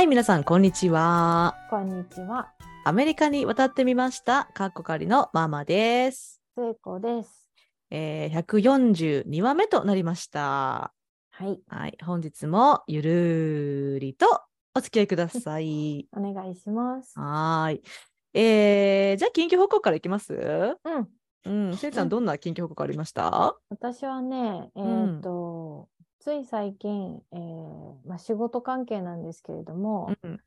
[0.00, 1.54] はい、皆さん、こんにちは。
[1.68, 2.54] こんにちは。
[2.86, 4.48] アメリカに渡ってみました。
[4.54, 6.40] かっこかりのママです。
[6.56, 7.46] 聖子です。
[7.90, 10.94] えー、142話目となりました。
[11.32, 11.60] はい。
[11.68, 14.26] はい、本日もゆるりと
[14.74, 16.08] お付き合いください。
[16.16, 17.12] お願いします。
[17.20, 17.82] はーい。
[18.32, 20.32] えー、じゃあ、緊急報告からいきます？
[20.32, 21.08] うん。
[21.44, 23.54] うん、せいちゃん、どんな緊急報告ありました？
[23.68, 30.40] 私はね、えんっ、と、つい最近、えーまあ、仕事関係なんですけれども、うん、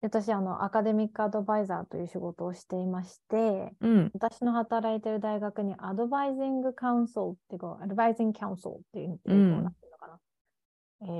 [0.00, 9.64] 私あの、アカデミックアドバイザーという仕事をしていまして、うん、私の働いてる大学にアドバイジングカウンソルっていうか、アドバイジングカウンソルっていう、えーとうん。
[9.64, 10.18] なんていうのかな。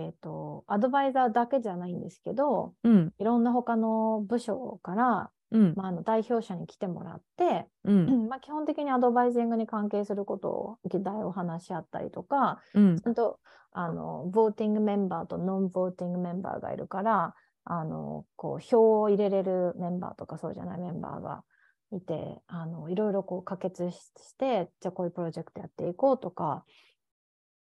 [0.06, 12.96] えっ、と、アドバイザーだけじゃないんですけど、うん、いろんな他の部署から、うん、まあ、あの代表者に来てもらって、うん、まあ、基本的にアドバイジングに関係することを議題を話し合ったりとか、うん。
[12.98, 13.40] ち、ゃんと
[13.72, 21.44] あのボーティングメンバーとノンボーティングメンバーがいるから、あのこう票を入れれるメンバーとかそうじゃないメンバーが
[21.92, 26.64] いて、あのいろいろこう可決しして、じゃあこういうプロジェクトやっていこうとか、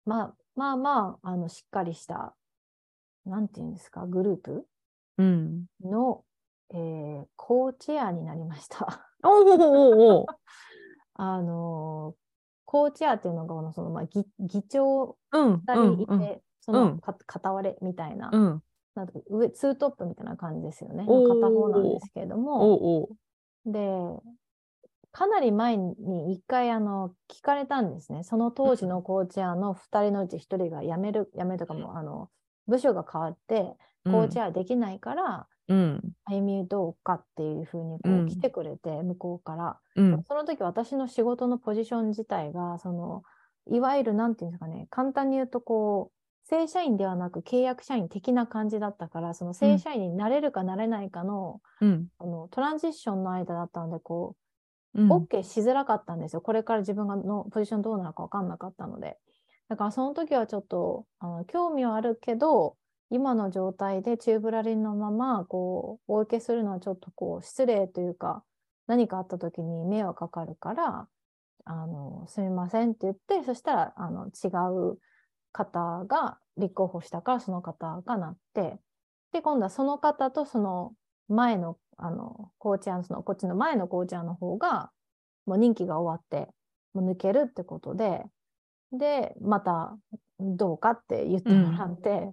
[0.05, 2.35] まあまあまあ、あのしっかりした、
[3.25, 4.67] なんていうんですか、グループ
[5.19, 5.67] うん。
[5.85, 6.23] の、
[6.71, 9.07] えーコーチェアになりました。
[9.25, 10.27] おーおーお
[11.15, 12.15] あの
[12.65, 16.91] コーチャーっていうのがその、まあ、議議長うん、2人いて、うん、そうん。
[16.97, 18.63] のか片割れみたいな,、うん、
[18.95, 21.07] な上ツートップみたいな感じですよね。
[21.07, 23.09] 片方なんですけれども。
[23.65, 24.23] で
[25.11, 28.23] かなり前に一回あの聞かれたんですね。
[28.23, 32.29] その当時のコーチャーの2人のうち1人が辞める辞めるとかもあの
[32.67, 33.75] 部署が変わって
[34.05, 39.79] コーチャーできないから、うん、歩みどうかっていうふうにこうんう来てくれて、向こうから。
[39.97, 43.23] うん、その時私の仕事のポジション自体が、その、
[43.71, 46.19] いわゆるなんていうんですかね、簡単に言うとこう、
[46.49, 54.35] 正社員ではなく契約社員的な感じだったから、その正社員になれるかなれないかの、うん、あのトランジッションの間だったので、こ
[54.95, 56.41] う、うん、OK しづらかったんですよ。
[56.41, 59.19] これから自分がのポジションどうなるか分かんなかったので。
[59.69, 62.77] だからその時はちょっとあの興味はあるけど、
[63.11, 68.43] 今の状態でチューブラリンのままこうお受けするのはちょっとこう失礼というか、
[68.87, 71.09] 何かあった時に迷惑かかるから、
[71.65, 74.49] あのすみませんって言って、そしたらあの違
[74.93, 74.99] う
[75.53, 78.79] 方が立候補したからその方がなって、
[79.33, 80.93] で、今度はその方とその
[81.29, 84.91] 前のあのコーチャーのこっちの前のコーチャーの方が
[85.47, 86.49] もう任期が終わって
[86.95, 88.23] もう抜けるってことで、
[88.93, 89.97] で、また
[90.39, 92.33] どうかって言ってもらって、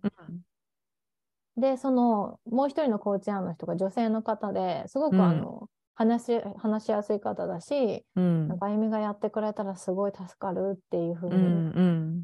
[1.58, 12.24] で、そのもう一人のコーチャーの人が女性の方ですごくあの、話し話しやすい方だし、うん、なんかあゆみがやってくれたらすごい助かるっていうふううん、にうん、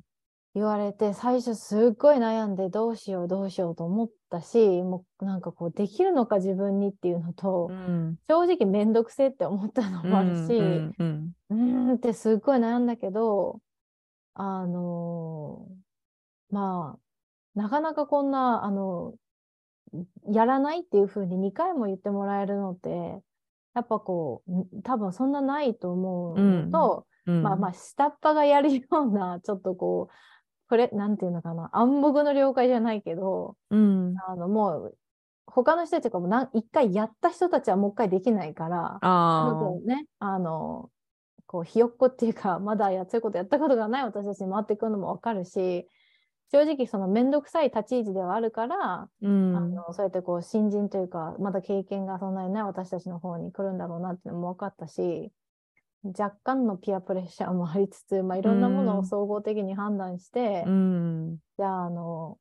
[0.54, 11.56] 言われて、最初すっごい悩んでどうしようどうしようと思ったし、もうなんかこうできるのか自分にっていうのと、うん、正直めんどくせえって思ったのもあるし、うん、うん、うー
[11.94, 13.62] んってすっごい悩んだけど、
[14.34, 17.00] あのーまあ、
[17.56, 19.14] なかなかこんな、あの、
[20.32, 22.90] やらないっていうふうに2回も言ってもらえるのって、
[23.74, 30.14] やっぱこう、ん多分そんなないと思うのと、うん、まあまあ、下っ端がやるような、ちょっとこう、
[30.70, 34.98] これ、なんていうのかな、暗黙の了解じゃないけど、うん、あの、もう、
[35.46, 39.54] 他の人たちがも一回やった人たちはもう一回できないから、あ
[39.86, 40.90] ね、あの、
[41.46, 45.88] こう、ひよっこっていうか、まだやそういうことやったことがない私たちに回ってくるのもわかるし、
[46.52, 55.32] 正直そのめんどくさい立ち位置ではあるから、あ、うん、あのそうやってこう新人というか、まだ経験がそんなにない私たちの方に来るんだろうなっていうのも分かったし、
[56.04, 62.38] 若干のピアプレッシャーもありつつ、まあ、いろんなものうんを総合的に判断して、うん、じゃあ、あの、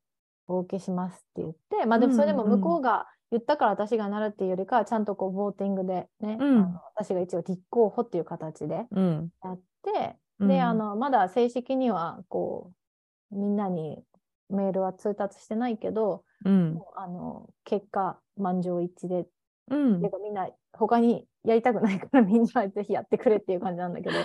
[0.47, 6.57] お受けしますって言って、まあでもそれでも向こうが言ったから私がなるっていうよりかは、ちゃんとこう、ボーティングでね、うん。
[6.59, 10.47] あの私が一応立候補っていう形でうん、やって、うん。
[10.49, 12.80] で、あ、の、まだ正式には、こう、
[13.31, 14.03] みんなに
[14.49, 19.25] メールは通達してないけど、うん、もうあの、結果、満場一致で、
[19.69, 20.01] うん。
[20.01, 24.19] かみんな他にやりたくないからみんなぜひやってくれっていう感じなんだけど。
[24.19, 24.23] っ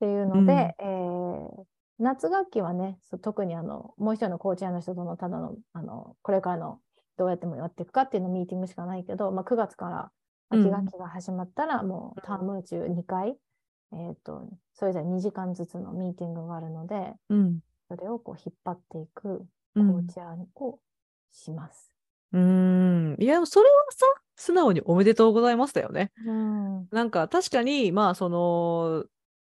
[0.00, 1.64] ていうので、えー
[2.00, 6.80] 夏学期はね、特にあの、もう一人のコーチャーの人とのただの、あの、これからの
[7.18, 10.10] どうやってもやっていくかっていうのミーティングしかないけど、まあ、9月から
[10.48, 13.36] 秋学期が始まったら、もうターム中2回、
[13.92, 17.60] えっ、と、それぞれ2時間ずつのミーティングがあるので、うん、
[17.90, 19.44] それをこう引っ張っていくコ
[19.74, 20.78] うんーチャーを
[21.32, 21.92] します。
[22.32, 23.16] うん。
[23.18, 24.06] いや、それはさ、
[24.36, 26.12] 素直におめでとうございますだよね。
[26.24, 26.88] うん。
[26.92, 29.04] なんか確かに、まあ、その、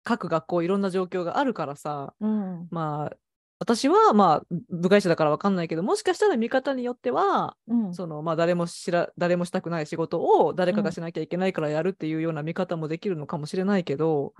[0.03, 2.67] 各学校いろんな状況があるからさ、うん。
[2.71, 3.17] まあ、
[3.59, 14.33] 私はまあ部外者だから分かんないけどもしかしたら見方によってはうんそのまあ誰も知ら誰もしたくない仕事を誰かがしなきゃいけないからやるっていうような見方もできるのかもしれないけど、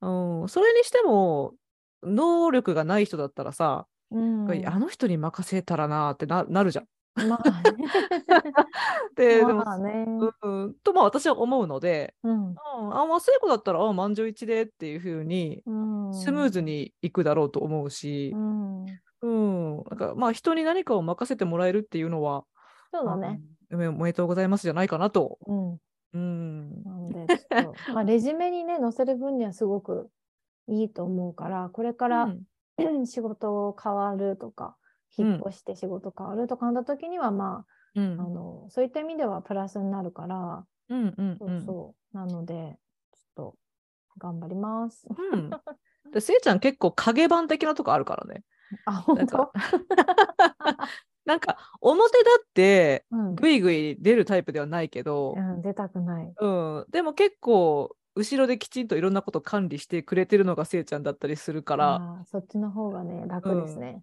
[0.00, 1.54] うんうん、それにしても
[2.02, 4.66] 能力がない人だったらさ、うん。
[4.66, 6.86] あの人に任せたらなってななるじゃん。
[7.28, 7.84] まあね。
[9.16, 10.06] ででもまあね。
[10.42, 12.48] うん、とまあ私は思うので、うん。
[12.50, 15.72] うん、あまあ聖子だったらあ満場一致でっていう風にう
[16.10, 16.14] ん。
[16.14, 18.86] スムーズにいくだろうと思うしう、ん。
[19.22, 19.76] うん。
[19.76, 22.44] なんかまあ人に何かを任せてもらえるっていうのは、
[22.92, 23.40] そうだね。
[23.72, 25.38] あおめでとうございますじゃないかなと。
[25.46, 25.78] うん。
[26.14, 26.82] うん。
[26.84, 27.26] なんで
[27.92, 30.08] まあレジュメにね載せる分にはすごく
[30.68, 32.42] いいと思うからこれからうん。
[33.06, 34.76] 仕事変わるとか
[35.18, 35.26] うん。
[35.26, 37.64] 引っ越して仕事変わるとかなった時にはま
[37.96, 38.20] あ,、うん。
[38.20, 41.64] あのそういった意味ではプラスになるから、うんうんそううん。
[41.64, 42.78] そうなので
[43.12, 43.54] ちょっと
[44.18, 45.06] 頑張ります。
[45.32, 45.50] うん。
[46.12, 48.44] でせいちゃん結構影板的なとこあるからね。
[48.84, 49.52] あな本当、
[51.24, 53.34] なんか 表だってうん。
[53.34, 56.32] ぐいぐい出るタイプではないけど、うん、出たくない。
[56.38, 64.02] うん、でも結構後ろできちんといろんなこと管理してくれてるのがせいちゃんだったりするから、そっちの方がね楽ですね。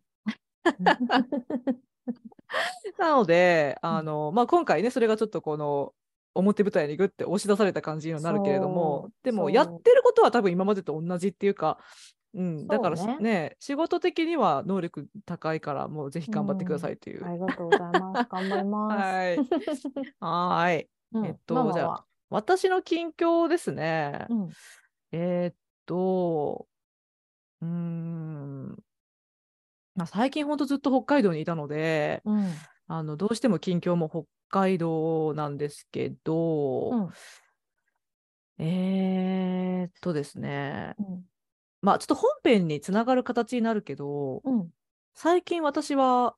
[2.98, 3.90] なのでうん。
[3.90, 5.94] あの、まあ、今回ねそれがちょっとこの
[6.34, 11.78] 表舞台にグッて押し出された感じにはなるけれどもでもやってることは多分今までと同じっていうか、
[12.34, 17.26] うん、だからねね仕事的には能力高いからもうぜひ頑張ってくださいという。
[17.26, 18.30] ありがとうございます。
[18.30, 18.96] 頑張ります。
[19.04, 19.38] はい。
[20.20, 20.90] はーい。
[21.14, 24.26] うんえっとじゃあ私の近況ですね。
[24.30, 24.50] うん。
[25.14, 25.56] えーっ
[25.86, 26.68] と、
[27.62, 28.70] うーん、
[29.96, 32.54] まあ、最近ほんとずっと北海道にいたので、うん。
[32.88, 36.90] あのどうしても近況も北海道なんですけど、
[38.58, 38.66] うん。
[38.66, 41.24] えーっとですね、うん。
[41.82, 44.70] まあちょっと本編につながる形になるけど、うん。
[45.14, 46.36] 最近私は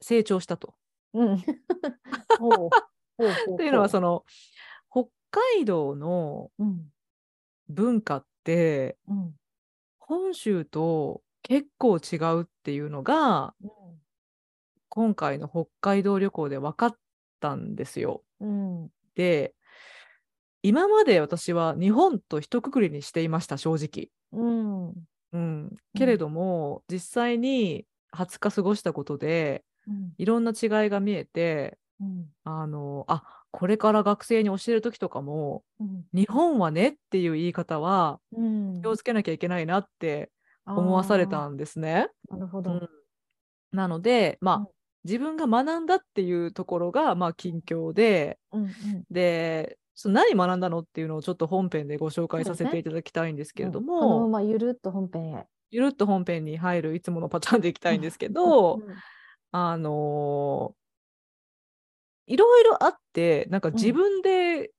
[0.00, 0.74] 成長したと。
[1.12, 1.42] うん。
[3.30, 4.24] っていうのはその
[4.90, 6.88] 北海道のうん。
[7.68, 9.34] 文化ってうん。
[9.98, 13.54] 本州と結構違うっていうのが
[14.88, 16.96] 今回の北海道旅行で分かっ
[17.40, 18.22] たんですよ。
[18.40, 18.88] うん。
[19.14, 19.54] で
[20.62, 24.10] 今まで私は日本と一括りにしていました正直。
[24.32, 24.94] うん。
[25.32, 30.12] うん、けれども、実際に20日過ごしたことでうん。
[30.18, 32.26] いろんな違いが見えてうん。
[32.44, 36.04] あのあこれから学生に教える時とかもうん。
[36.12, 38.82] 日本はねっていう言い方はうん。
[38.82, 40.30] 気をつけなきゃいけないなって
[40.66, 42.08] 思わされたんですね。
[42.28, 42.72] なるほど。
[42.72, 42.88] うん。
[43.72, 44.66] なのでまあ、うん。
[45.04, 48.70] 自分が学んだっていうところがまあ近況でうんうん。
[49.10, 53.86] でその何学んだのっていうのをちょっと本編でご紹介させていただきたいんですけれどうん。
[53.86, 55.46] このまも、まゆるっと本編へ。
[55.70, 58.82] ゆるっと本編に入るいつものパターンでいきたいんですけど、うん。
[59.52, 60.81] あのー
[62.26, 63.74] いろいろあってなんかん。
[63.74, 64.70] 自分で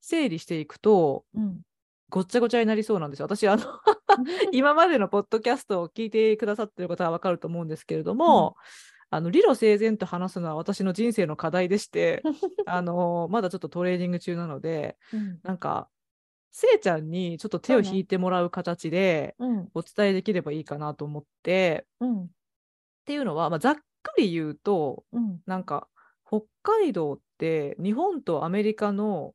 [0.00, 1.60] 整理していくと、うん。
[2.08, 3.26] ごっちゃごちゃになりそうなんですよ。
[3.26, 3.64] 私あの
[4.52, 8.56] 今までのポッドキャストを聞いてくださってる方は分かると思うんですけれども、
[9.08, 12.22] あの理路整然と話すのは私の人生の課題でして、
[12.66, 15.40] あのまだちょっとトレーニング中なのでうん。
[15.42, 15.88] なんか
[16.50, 19.68] せいちゃんにちょっと手を引いてもらう形でうん。
[19.74, 22.22] お伝えできればいいかなと思ってうん。
[22.24, 22.28] っ
[23.06, 25.40] ていうのは、まあ、ざっくり言うとうん。
[25.46, 25.88] なんか
[26.32, 29.34] 北海道って日本とアメリカの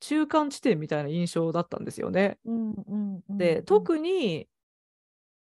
[0.00, 2.38] 中間地点みたいな印象だったんですよね。
[2.44, 4.48] うんうんうんで特に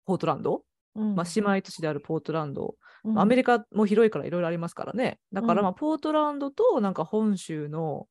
[0.06, 0.62] ポートランド、
[0.94, 1.14] うん。
[1.14, 2.74] まあ、姉妹都市であるポートランド、
[3.04, 3.18] うん。
[3.18, 5.18] アメリカも広いからいろいろありますからね。
[5.32, 5.64] だからうん。
[5.64, 8.08] まあポートランドとなんか本州の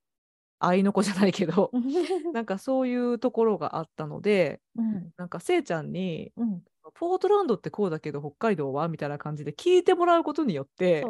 [0.60, 1.72] 合いの子じゃないけど
[2.34, 5.12] なんかそういうところがあったのでうん。
[5.18, 6.63] なんかせいちゃんにうん。
[6.94, 11.06] ポートランドってこうだけど北海道はみたいな感じで聞いてもらうことによって。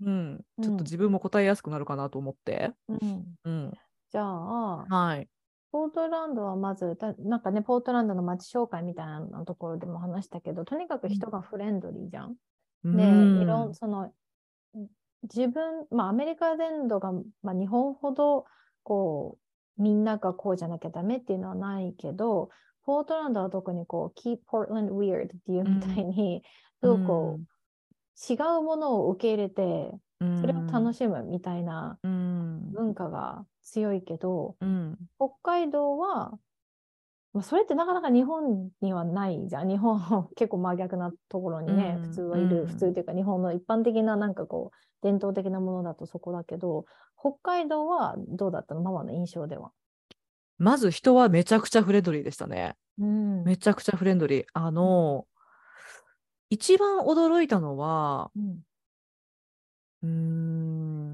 [0.00, 2.72] うん、ちょっうんと自分も答えやすくなるかなと思って。
[2.88, 3.34] うん。
[3.44, 3.72] うん、
[4.10, 5.28] じゃあ、はい。
[5.70, 12.34] ポートランドはまず、たなんかね、ポートランドの街紹介みたいなところでも話したけど、とにかく人がフレンドリーじゃん。
[12.84, 13.42] で、うん。
[13.42, 14.12] いろん、その、
[15.24, 17.12] 自分、まあ、アメリカ全土が、
[17.42, 18.46] まあ、日本ほど、
[18.82, 19.36] こ
[19.78, 22.50] う、みんながこうじゃなきゃダメっていうのはないけど、
[22.84, 26.42] ポートランドは特にこう、keep Portland weird っていうみたいに、
[26.80, 27.57] すごくこう、
[28.30, 29.92] 違うものを受け入れて、
[30.40, 36.32] それを楽しむみたいなうん文化が強いけど、うん北海道は、
[37.32, 39.68] まあ、それってなかなか日本にはないじゃん。
[39.68, 48.80] 日本は結構真逆なところにね、うん普通はいる、うん普通っていうか日本の一般的ななんかこう、伝統的なものだとそこだけど、北海道はどうだったの？
[48.80, 49.70] ママの印象では。
[50.58, 52.74] まず人はめちゃくちゃフレンドリーでしたね。
[52.98, 53.44] うん。
[53.44, 54.44] めちゃくちゃフレンドリー。
[54.54, 55.26] あの、
[56.50, 58.64] 一番驚いたのは、うん。
[60.02, 60.08] うー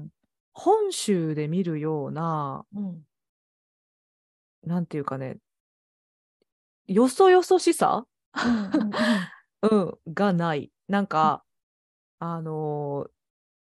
[0.05, 0.09] ん、
[0.53, 3.01] 本州で見るような、うん。
[4.63, 5.37] なんていうかね、
[6.87, 8.05] よそよそしさ、
[8.43, 10.71] うんうんうん、がない。
[10.87, 11.43] なんか、
[12.19, 13.09] あのー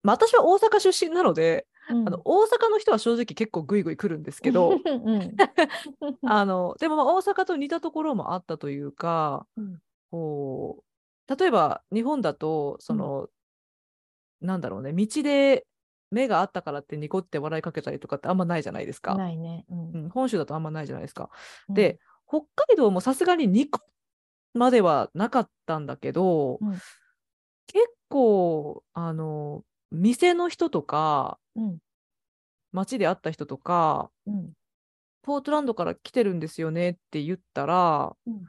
[0.02, 2.06] まあ、私は大阪出身なので、うん。
[2.08, 5.36] あの大阪の人は正直結構グイグイ来るんですけど、うん。
[6.26, 9.78] あのでもまあ大阪と似たところもあったというか、うん。
[10.10, 10.91] こう
[11.28, 13.28] 例えば日本だとその、
[14.40, 15.66] なんだろうね道で
[16.10, 19.14] 目があったからってニコって笑いかけたりとかってあんまないじゃないですか。
[19.14, 19.64] ないね。
[19.70, 19.90] うん。
[19.92, 21.30] うん、本州だとあんまないじゃないですか。
[21.68, 21.74] うん。
[21.74, 21.98] で、
[22.28, 23.80] 北海道もさすがにニコ
[24.52, 26.72] まではなかったんだけど、うん。
[27.66, 31.78] 結構あの店の人とかうん。
[32.72, 34.52] 街で会った人とかうん。
[35.22, 38.44] ポートランドから来てるんですよねって言ったら、うん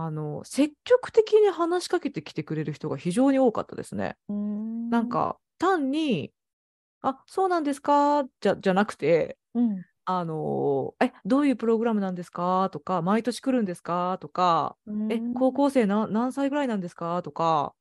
[0.00, 4.16] あの積極的に話しかけてきてくれる人が非常に多かったですね。
[4.32, 4.90] ん。
[4.90, 6.32] なんか単に
[7.02, 9.84] 「あそうなんですか」じゃじゃなくてうん。
[10.06, 12.70] あのえどういうプログラムなんですか？
[12.72, 14.18] とか毎年来るんですか？
[14.20, 14.76] とか
[15.10, 17.22] え高校生な何歳ぐらいなんですか？
[17.22, 17.74] とか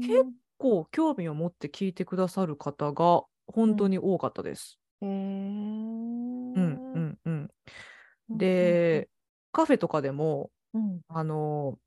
[0.00, 0.26] 結
[0.58, 4.76] 構興味を持って聞いてくださる方が本当に多かったです。
[6.54, 7.48] うんうんうん、
[8.28, 9.10] うんで、
[9.52, 11.00] カフェとかでもうん。
[11.08, 11.80] あの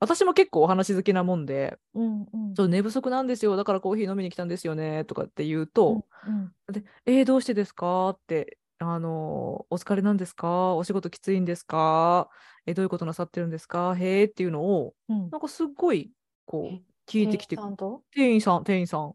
[0.00, 3.56] 私も結構お話好きなもんでうんうん「ちょっと寝不足なんですよ。
[3.56, 12.28] だからコーヒー飲みに来たんですよね」とかって言うとうん「でえーどうしてですか?」ってあの「お疲れなんですかお仕事きついんですか
[12.66, 15.30] えどういうことなさってるんですかへえ」っていうのをうん。
[15.30, 16.12] なんかすっごい
[16.46, 18.04] こえう聞いてきて店員さんと？
[18.12, 19.14] 店員さん店員さん。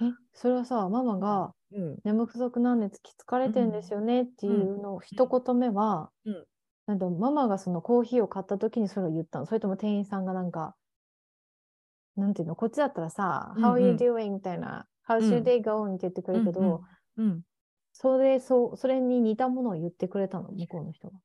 [0.00, 3.00] えそれはさママがうん眠不足なんです。
[3.02, 6.46] き疲れてんですよねっていうのを一言目は、うん
[6.90, 9.46] なんだママがそのコーヒーを買った時にそれを言ったの。
[9.46, 10.74] それとも店員さんがなんか
[12.16, 13.70] なんていうのこっちだったらさ「うんうん。
[13.70, 15.44] How are you doing?」みたいな「How's うん。
[15.44, 16.82] your day going?」って言ってくれるけど、
[17.16, 17.42] うんうん。
[17.92, 21.18] それそうそれに似たものを言ってくれたの向こうの人が。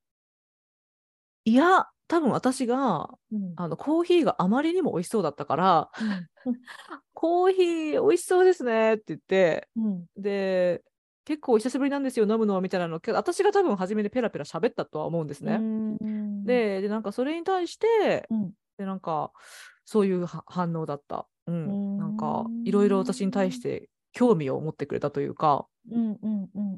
[1.45, 3.53] いや多分私がうん。
[3.55, 6.27] あのコーヒーがあまりにも美味しそうだったからうん
[7.13, 10.05] 「コーヒー美味しそうですね」って言ってうん。
[10.17, 10.84] で
[11.25, 15.58] 結構お久しぶりなんですよ飲むのはみたいなの私が多分初めにペラペラ喋ったとは思うんですね。
[15.60, 19.32] うんででなんかそれに対してうんでなんか
[19.84, 21.27] そういうは反応だった。
[21.48, 25.67] うん、うんなんかいろいろ私に対して興味を持ってくれたというか、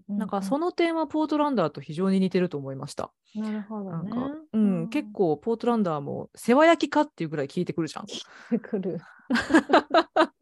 [0.10, 3.12] なんかその点はポートランダーと非常に似てると思いました。
[3.36, 3.92] なるほどね。
[3.92, 8.06] なんか、うん、結構ポートランダーも世話焼きかっていうぐらい聞いてくるじゃん。
[8.06, 9.00] 構来る。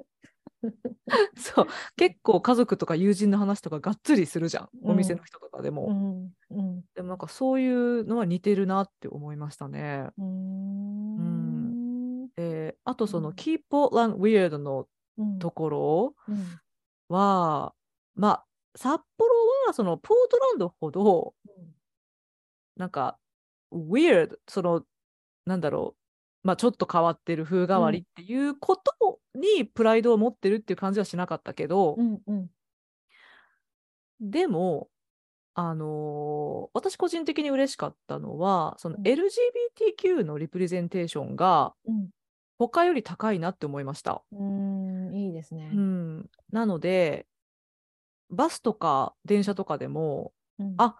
[1.37, 1.67] そう。
[1.95, 4.91] 結構家族とか友人の話とかがっつりするじゃん、うん。
[4.91, 5.87] お店の人とかでも。
[5.87, 6.33] うん。
[6.57, 6.81] うん。
[6.95, 10.09] でもなんかそういうのは似てるなって思いましたね。
[10.17, 12.29] うーん。
[12.35, 13.35] であとそのうん。
[13.35, 15.39] Keep Portland Weird のうん。
[15.39, 16.59] ところうん。
[17.07, 17.73] は、
[18.15, 18.45] まあ
[18.75, 19.31] 札幌
[19.67, 21.33] はそのポートランドほど
[22.75, 23.17] なんか
[23.71, 24.83] Weird その
[25.45, 26.04] なんだろう
[26.45, 32.47] まあちょっと変わってる風変わりっていうことにプライドを持ってるっていう感じはしなかったけど、うんうん。
[34.21, 34.87] でも、
[35.55, 39.03] あのー私個人的に嬉しかったのはそのうん。
[39.03, 42.09] LGBTQ のリプレゼンテーションがうん。
[42.59, 44.21] 他より高いなって思いました。
[44.31, 45.71] うんいいですね。
[45.73, 47.25] うん、なので
[48.29, 50.75] バスとか電車とかでもうん。
[50.77, 50.95] あ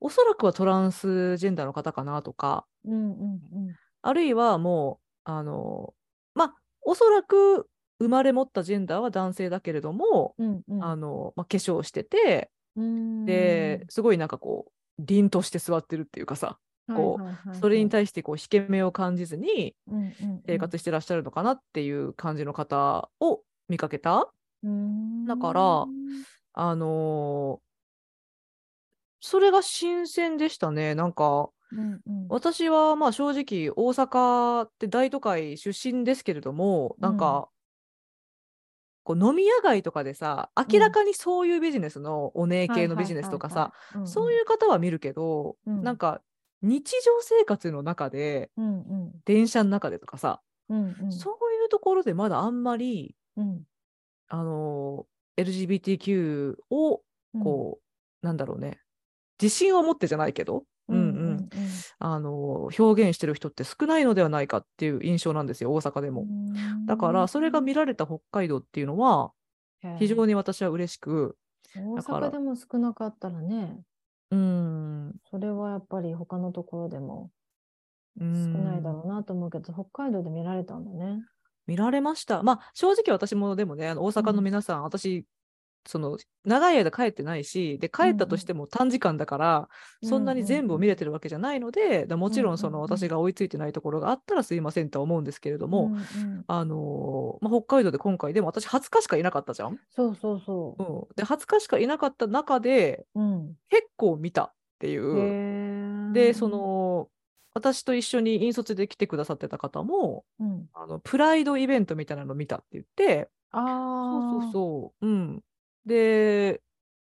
[0.00, 3.76] おそらくはトランスジェンダーの方かなとかうんうん
[4.06, 5.94] あるいはもうあの
[6.34, 10.84] まあおそらく生まれ持ったジェンダーは男性だけれども、うんうん。
[10.84, 13.24] あのまあ、化粧しててうん。
[13.24, 16.58] ですごいなんかこう凛として座ってるっていうかさ
[16.94, 19.74] こうそれに対してこう引け目を感じずに
[20.46, 24.30] 生活してらっしゃるのかなっていう感じの方を見かけた。
[25.26, 25.86] だから
[26.52, 27.66] あのー
[29.20, 30.94] それが新鮮でしたね。
[30.94, 32.26] なんかうんうん。
[32.28, 37.48] 私はまあ正直大阪って大都会出身ですけれども、なんか
[39.04, 43.72] こう飲み屋街とかでさ明らかにそういうビジネスのお姉系のビジネスとかさ、
[44.04, 45.82] そういう方は見るけど、うん。
[45.82, 46.22] なんか
[46.62, 49.20] 日常生活の中でうんうん。
[49.24, 51.12] 電車の中でとかさ、うんうん。
[51.12, 53.64] そういうところでまだあんまりうん。
[54.28, 57.02] あのー LGBTQ を
[57.42, 57.78] こ
[58.22, 58.80] う、なんだろうね
[59.40, 60.64] 自信を持ってじゃないけど、
[61.52, 61.68] うんうん。
[61.98, 66.26] あのー表現してる人って少ないのではないかっていう印象なんですよ大阪でも。
[66.86, 69.32] だからそれが見られた北海道っていうのは
[69.98, 71.36] 非常にに私は嬉しく、
[71.74, 73.78] 大阪でも少なかったらね。
[74.30, 77.30] うん、それはやっぱり他のところでも
[78.18, 81.22] 少ないだろうなと思うけど、北海道で見られたんだね。
[81.66, 82.42] 見られました。
[82.42, 85.24] まあ正直私もでもね、あの大阪の皆さん、私、
[85.86, 89.68] その長い間帰ってないし、で帰ったとしても短時間だから、
[90.02, 99.78] そんなに全部を見れてるわけじゃないので、だもちろんそのうんうんうん私が追いついてないところがあったらすいませんとは思うんですけれども、うんうんあのーまあ、北海道で今回でも私20日しかいなかったじゃん？
[99.90, 103.20] そうそうそうん、で20日しかいなかった中でう。
[103.20, 103.54] うん。
[103.70, 106.12] 結構見たっていう。
[106.12, 107.08] でそ、の
[107.54, 114.32] 私と一緒に引率で来てくださってた方もうん、あのプライドイベントみたいなの見たって言ってああ。
[114.32, 115.06] そうそうそう。
[115.06, 115.42] うん。
[115.86, 116.60] で、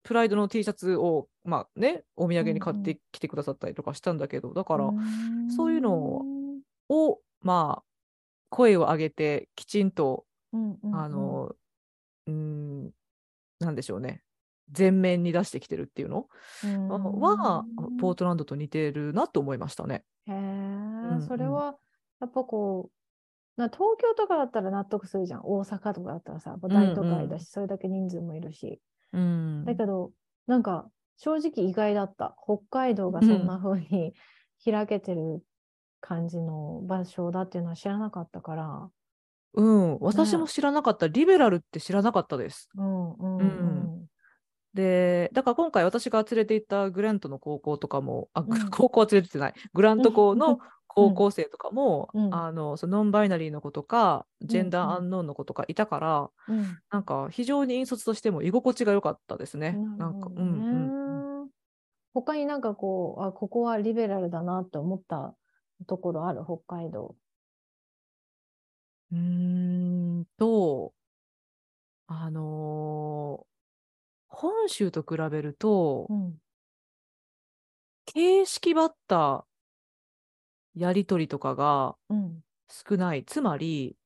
[0.05, 4.91] プライドの T シャツを、まあね、お土産に買っうんうてきてくださったりとかしたんだけど、だから、
[5.57, 6.23] そういうの
[6.89, 7.85] を、まあ、
[8.51, 11.55] 声を上げて、きちんと、うんうんうんあの、
[12.27, 12.91] うん、
[13.59, 14.23] なんでしょうね、
[14.77, 16.29] 前面に出してきてるっていうの？
[16.65, 16.89] うん。
[16.89, 17.65] は、
[18.01, 20.05] ポートランドと似てるなと思いましたね。
[20.27, 21.77] へえ、んそれは
[22.21, 22.91] やっぱこ
[23.65, 25.41] 東京とかだったら納得するじゃん。
[25.45, 28.81] 大阪とかだったらさ大都会だし、それだけ人数もいるし。
[29.12, 29.65] うん。
[29.65, 30.12] だけど
[30.47, 32.37] なんか正直意外だった。
[32.45, 34.15] 北海道がそんな風に
[34.65, 35.43] 開けてる
[36.00, 38.91] 感じの場所だっていうのは知らなかったから。
[39.55, 42.69] うん、私も知らなかった、リベラルって知らなかったです。
[42.77, 43.49] うんうんううん
[44.05, 44.08] ん
[44.78, 59.73] で、だから今回私が連れて行ったグラントの高校とかも、あ、グうん 高校は連れてってない、グラント校の高校生とかも、うんあのそのノンバイナリーの子とか、ジェンダうんーアンノーンの子とかいたから、うんなんか非常に引率としても居心地が良かったですね。
[59.73, 61.44] ななんか、うんうん。
[61.44, 61.50] ね
[62.14, 65.37] 他になんかこうあここはリベラルだなって思った
[65.87, 66.44] ところある？
[66.44, 67.14] 北海道。
[69.12, 70.92] うーんと、
[72.06, 73.48] あのー
[74.28, 76.40] 本州と比べると、うん。
[78.06, 79.47] 形式ばった
[80.75, 82.43] やりとりとかがうん。
[82.71, 83.25] 少ない。
[83.25, 83.97] つまり、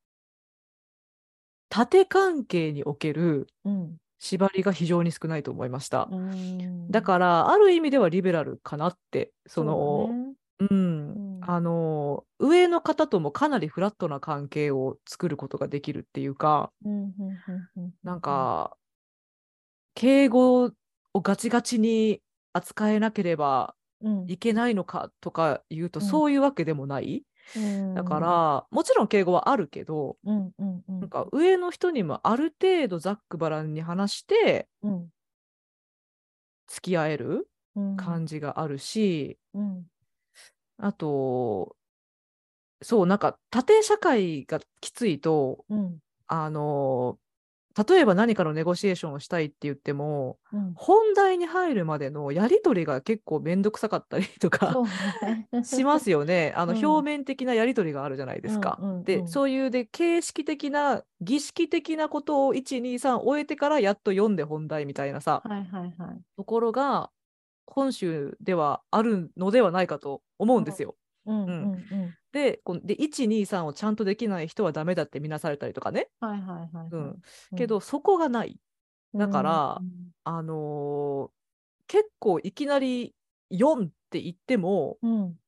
[1.69, 3.99] 縦関係におけるうん。
[4.21, 6.09] 縛りが非常に少ないと思いました。
[6.11, 6.91] うん。
[6.91, 10.35] だから、ある意味ではリベラルかなって、その、ね。
[10.61, 11.43] うん、うん。
[11.45, 17.93] あの、上の方ともかなりフラットな関係を作ることができるっていうか、うんうんうんうん。
[18.05, 18.77] なんか、
[19.95, 20.73] 敬語を
[21.23, 24.33] ガチガチに扱えなければうん。
[24.33, 26.09] いけないのかとか言うと、うん。
[26.09, 27.25] そういうわけでもない。
[27.55, 27.65] うん。
[27.95, 31.01] だから、もちろん敬語はあるけど、うんうんうん。
[31.01, 35.13] なんか上の人にもある程度ざっくばらんに話してうん。
[36.67, 37.97] 付き合えるうん。
[37.97, 39.87] 感じがあるし、うん。
[40.77, 41.77] あと、
[42.83, 46.01] そう、なんか縦社会がきついと、うん。
[46.29, 47.19] あの、
[47.89, 54.75] 例えば何かのネゴシエーションをしたいって言っても、うん本題に入るまでのやり取りが結構めんどくさかったりとか
[55.63, 56.53] しますよね。
[56.57, 58.79] あのうん表面的なやり取りがあるじゃないですか。
[58.81, 66.21] うんで、そういうで形式的な儀式的なことを1、2、3終えてからやっと読んで本題みたいなさ、はいはいはい。
[66.37, 67.11] ところが
[67.67, 70.97] 本州ではあるのではないかと思うんですよ。
[71.27, 72.15] うんううんんうん。
[72.33, 76.09] でで1、2、3をちゃんとできない人はダメだって見なされたりとかね。
[76.21, 76.89] はいはいはいはい。
[76.93, 77.23] うん。
[77.57, 78.59] けど、そこがない。
[79.15, 79.83] だから
[80.25, 81.33] あのー
[81.89, 83.15] 結構いきなり
[83.51, 85.39] 4って言ってもうん、うん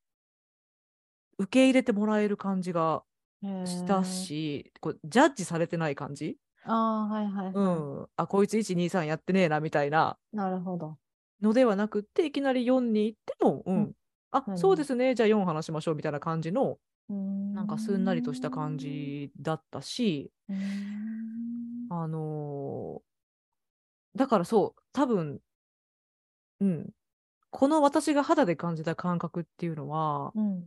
[1.39, 3.05] 受け入れてもらえる感じが
[3.43, 7.55] へしたーし、こうジャッジされてない感じ、ああ、はいはいはい。
[7.55, 7.65] う
[8.03, 10.19] ん、あこいつ123やってねえなみたいな。
[10.33, 10.99] なるほど。
[11.41, 13.77] のではなくっていきなり4に行っても、うん。
[13.77, 13.93] うん
[14.35, 17.17] あ何そうですねじゃあ4話しましょうみたいな感じのな
[17.55, 18.79] なんかすんなりとした感。
[18.79, 20.31] じだったし、
[21.91, 23.05] あのー
[24.17, 25.41] だからそう多分、
[26.61, 26.91] うん、
[27.51, 30.65] この私が肌で感じた感覚っていうのはうん。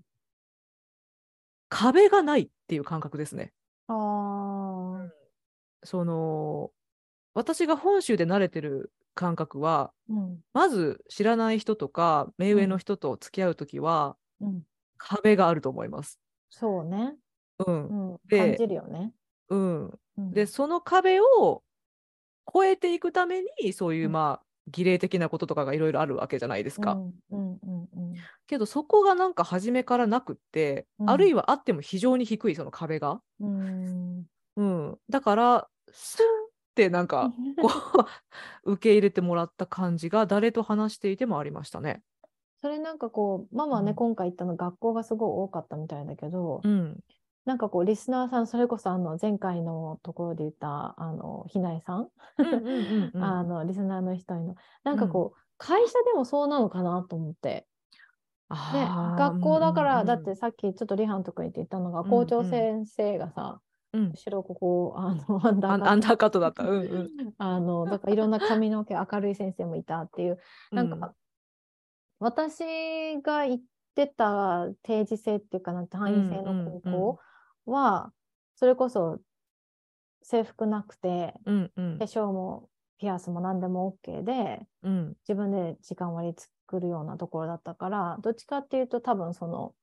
[1.70, 3.54] 壁がないっていう感覚ですね。
[3.88, 5.10] ああ。
[5.84, 6.72] その
[7.34, 10.40] 私が本州で慣れてる感覚はうん。
[10.54, 14.62] まず知らない人とか目上の人と付き合う時はうん。
[14.98, 16.20] 壁があると思います。
[16.50, 17.16] そうね。
[17.66, 18.18] うんうん。
[18.30, 19.12] で感じるよね。
[19.50, 19.86] うん、
[20.18, 21.64] うんでその壁を
[22.50, 26.94] 越えていくためにそういううんまあ儀礼的なこととかがいろいろあるわけじゃないですか。
[27.32, 27.58] うんうん。
[28.48, 33.22] けどそこがなんか初めからなくって、うんあるいはあっても非常に低いその壁が。
[33.40, 34.26] うん。
[34.58, 36.47] うん、だからスン
[36.78, 38.06] ってなんかこ
[38.64, 42.04] う 受け入れてもらった感じが誰と話していてもありましたね。
[42.62, 43.96] それなんかこう、ママはね、うん。
[43.96, 47.00] 今回行ったの学校がすごい多かったみたいだけど、うん、
[47.46, 52.08] なんかこう、リスナーさん、それこそあの前回のところで言った、あの、ひなえさん、
[52.40, 57.68] うんうんうんうん あの、リスナーの人への、なんかこう、会社でもそうなのかなと思って。
[58.50, 62.10] 学校だから、うんだってさっきちょっとリハのとこに言ったのが、うん。
[62.10, 63.62] 校長先生がさ、
[63.94, 64.12] うん。
[64.12, 66.40] 後ろここあの アンダーカット。
[66.40, 66.64] だった。
[66.64, 67.10] うんうん。
[67.38, 70.40] あのだからいろんな髪の毛明るい先生もいたっていう。
[70.72, 71.14] なんか、
[72.20, 73.64] 私が行っ
[73.96, 77.20] てた定時制っていうかなんて範囲制の高校
[77.72, 78.12] は、
[78.56, 79.20] それこそ
[80.24, 81.98] 制服なくてうんうん。
[82.00, 85.16] 化粧もピアスも何でも OK でうん。
[85.28, 89.74] 自分で時間割り作るようなところだったからどっちかっていうと多分その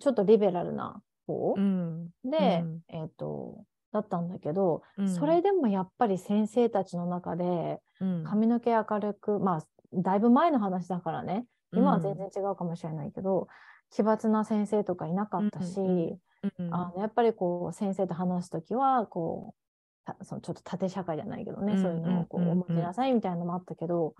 [0.00, 2.08] ちょっとリベラルな方うん。
[2.24, 2.80] で、うん。
[2.88, 5.08] えっ、とだったんだけど、うん。
[5.08, 8.24] それでもやっぱり先生たちの中でうん。
[8.24, 11.46] 髪の毛明るく、まあだいぶ前の話だからね。
[11.72, 13.48] 今は全然違うかもしれないけど、
[13.90, 15.80] 奇抜な先生とかいなかったし、
[16.70, 19.68] あのやっぱりこう先生と話す時はこう
[20.04, 24.14] たそのちょっと縦社会じゃないけどね、うんそういうのをこううんうんうんお持ちなさいみたいなのもあったけど、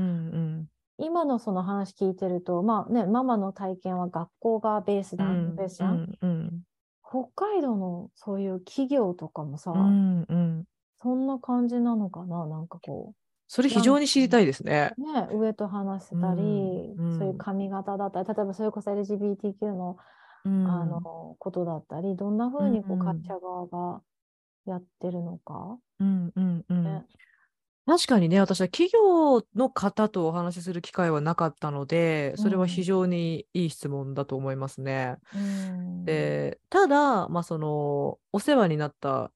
[0.99, 5.57] 今のその話聞いてるとまあねママの体験は学校がベースだ、うん。
[5.57, 6.09] ベースじゃん
[7.11, 10.65] 北海道のそういう企業とかもさ、うんうん。
[11.01, 13.15] そんな感じなのかななんかこ
[13.47, 14.93] それ非常に知りたいですね。
[14.99, 17.19] うね上と話せたり、うんうん。
[17.19, 19.97] そういう髪型だったり例えばそれこそ LGBTQ の
[20.45, 20.67] うん。
[20.67, 24.03] あのことだったりどんな風にこう会社側が
[24.67, 26.85] やってるのか、うんうんうん。
[26.85, 27.05] ね
[27.89, 35.17] 確かにね、私は企業の方とお話しする機会はなかったので、それは非常にいい質問だと思いますね。
[35.35, 36.05] うん。
[36.05, 39.33] で、ただ、まあ、その、お世話になった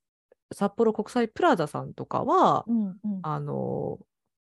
[0.52, 2.96] 札幌国際プラザさんとかは、うんうん。
[3.22, 3.98] あの、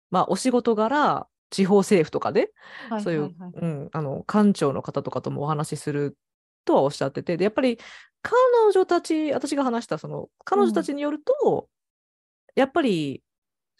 [0.10, 2.52] まあ、お仕事柄、地方政府とかで、
[2.90, 3.52] はいそういう、はいはい。
[3.62, 6.18] うん、あの、官庁の方とかともお話しする
[6.66, 7.78] とはおっしゃってて、で、やっぱり
[8.24, 8.36] 彼
[8.74, 11.70] 女たち、私が話したその、彼女たちによると、
[12.56, 13.22] やっぱり、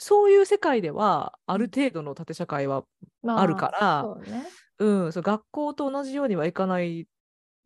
[0.02, 2.86] そういう世界では、ある程度の縦社会は、
[3.22, 4.48] まああるからそうね。
[4.80, 7.06] うん、そう学校と同じようにはいかない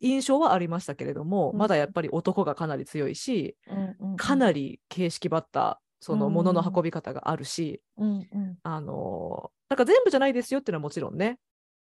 [0.00, 1.58] 印象はありましたけれども、うん。
[1.58, 4.16] まだやっぱり男がかなり強いし、うんうんうん。
[4.16, 8.58] かなり形式ばった、そのうん物の運び方があるし、うんうん。
[8.64, 11.38] あのーなんか全部じゃないですよっていうのはもちろんね、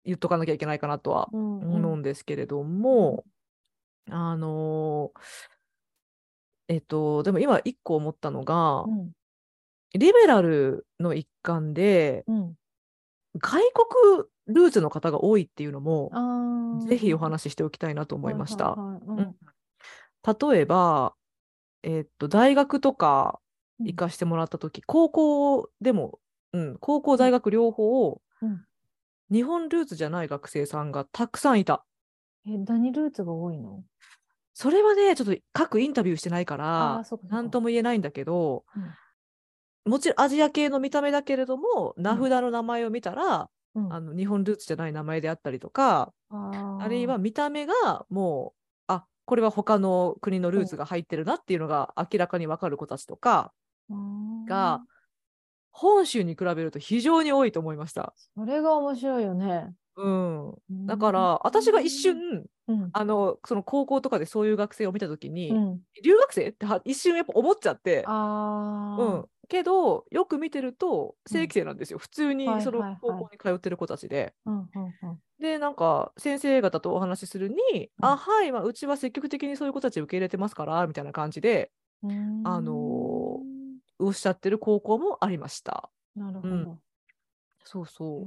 [0.05, 1.75] 言っとかなきゃいけないかなとはうんうん。
[1.75, 3.25] 思うんですけれども、
[4.11, 5.21] あのー
[6.69, 9.13] えっと、でも今一個思ったのが、うん
[9.95, 12.55] リベラルの一環で、うん。
[13.37, 16.11] 外国ルーツの方が多いっていうのも、
[16.87, 18.77] ぜひお話ししておきたいなと思いました。
[20.25, 21.15] 例えば、
[21.83, 23.41] えっと、大学とか
[23.81, 23.87] うん。
[23.87, 26.21] 行かしてもらった時、高校でも、
[26.53, 28.65] うん、高校、大学両方、うん。
[29.33, 31.85] 日本ルーツじゃない学生さんがたくさんいた。
[32.47, 33.83] え何ルーツが多いの？
[34.53, 38.83] それはね、ちょっと各インタビューしてないかあら何とも言えないんだけど、うん
[39.85, 43.93] もちろんアジア系の見た目だけれども、名札の名前を見たら、うん。
[43.93, 53.53] あの日本ルーツじゃない名前であったりとか、ああるいは見た目がもう、あこれは他の国のルーツが入ってるなっていうのが明らかに分かる子たちとか
[54.47, 54.83] が、
[55.73, 58.15] 本州に比べると非常に多いと思いました。
[58.37, 59.75] それが面白いよね。
[59.97, 74.35] うん、だから、私が一瞬、うん、あのその高校とかでそういう学生を見たときに、うん、留学生っては一瞬やっぱ思っちゃって、うん、けどよく見てると正規生なんですよ、普通にその高校に通ってる子たちで。
[74.47, 74.69] うんうん
[75.41, 78.05] でなんか先生方とお話しするに「うん。
[78.07, 81.73] あはい、まあ、うちは積極的にそういう子たち受け入れてますから」みたいな感じで
[82.05, 82.73] うん、あの
[83.99, 85.91] おっしゃってる高校もありました。
[86.15, 86.65] なるほうん。
[86.65, 86.79] ど。
[87.65, 88.27] そうそ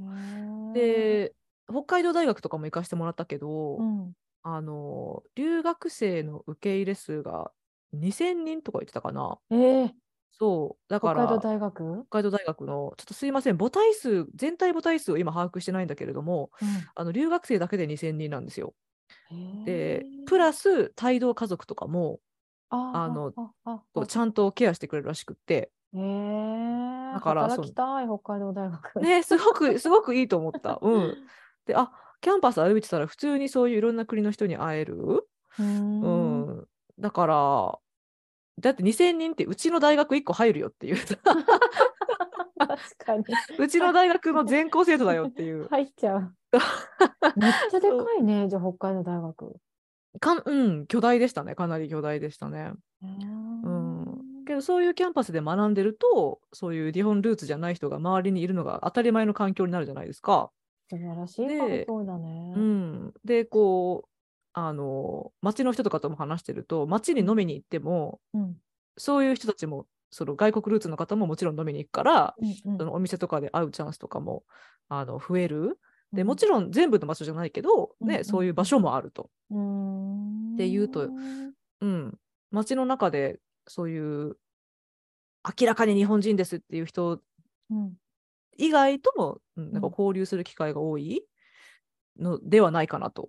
[0.72, 0.74] う。
[0.74, 1.34] で
[1.70, 7.52] 北海道大学とかも行かせてもらったけど、うん、あの留学生の受け入れ数が
[7.94, 9.38] 2000人とか言ってたかな。
[9.50, 9.90] えー、
[10.30, 10.90] そう。
[10.90, 16.50] だから北海道大学、北海道大学のちょっとすいません母体数全体母体数を今把握してないんだけれども
[16.94, 18.74] あの留学生だけで2000人なんですよ。
[19.30, 22.20] うん、でプラス帯同家族とかも
[22.70, 25.70] ああのこうちゃんとケアしてくれるらしくって。
[25.94, 25.98] え。
[25.98, 29.00] ー、だから働きたい北海道大学。
[29.00, 30.78] ねすごくすごくいいと思った。
[30.82, 31.16] うん、
[31.66, 34.96] であキャンパス歩いてたら普通にそういういろんな国の人に会える？
[35.58, 36.46] うーん。
[36.46, 36.66] うん、
[36.98, 37.78] だから
[38.58, 40.96] だって2000人ってうちの大学1個入るよっていう
[42.58, 43.24] 確かに。
[43.58, 45.68] うちの大学の全校生徒だよっていう。
[45.68, 46.34] 入っちゃう。
[47.36, 49.56] めっちゃでかいね、じゃあ北海道大学。
[50.20, 52.72] かんうん、巨大でしたねかなり巨大でしたね。
[53.02, 60.50] うんけどそういうキャンパスで学んでるとそういう日本ルーツじゃない人が周りにいるのが当たり前の環境になるじゃないですか。
[60.90, 62.54] 素晴らしいで環境だね。
[62.56, 64.08] うん、でこう
[64.66, 68.56] あの町の人とかとも話してると町に飲みに行ってもうん。
[69.00, 72.78] そういう人たちもその外国ルーツの方ももちろん飲みに行くから、うんうん。
[72.78, 74.42] そのお店とかで会うチャンスとかも
[74.88, 75.78] あの増える。
[76.12, 78.24] でもちろん全部の場所じゃないけど、ねうんうん。
[78.24, 79.30] そういう場所もあると。
[79.50, 81.08] ろっていうと
[81.80, 82.18] うん、
[82.50, 84.36] 街の中でそういう
[85.60, 87.20] 明らかに日本人ですっていう人
[87.70, 87.92] うん。
[88.56, 89.92] 以外とも、うんなんかうん。
[89.92, 91.22] 交流する機会が多い
[92.18, 93.28] のではないかなと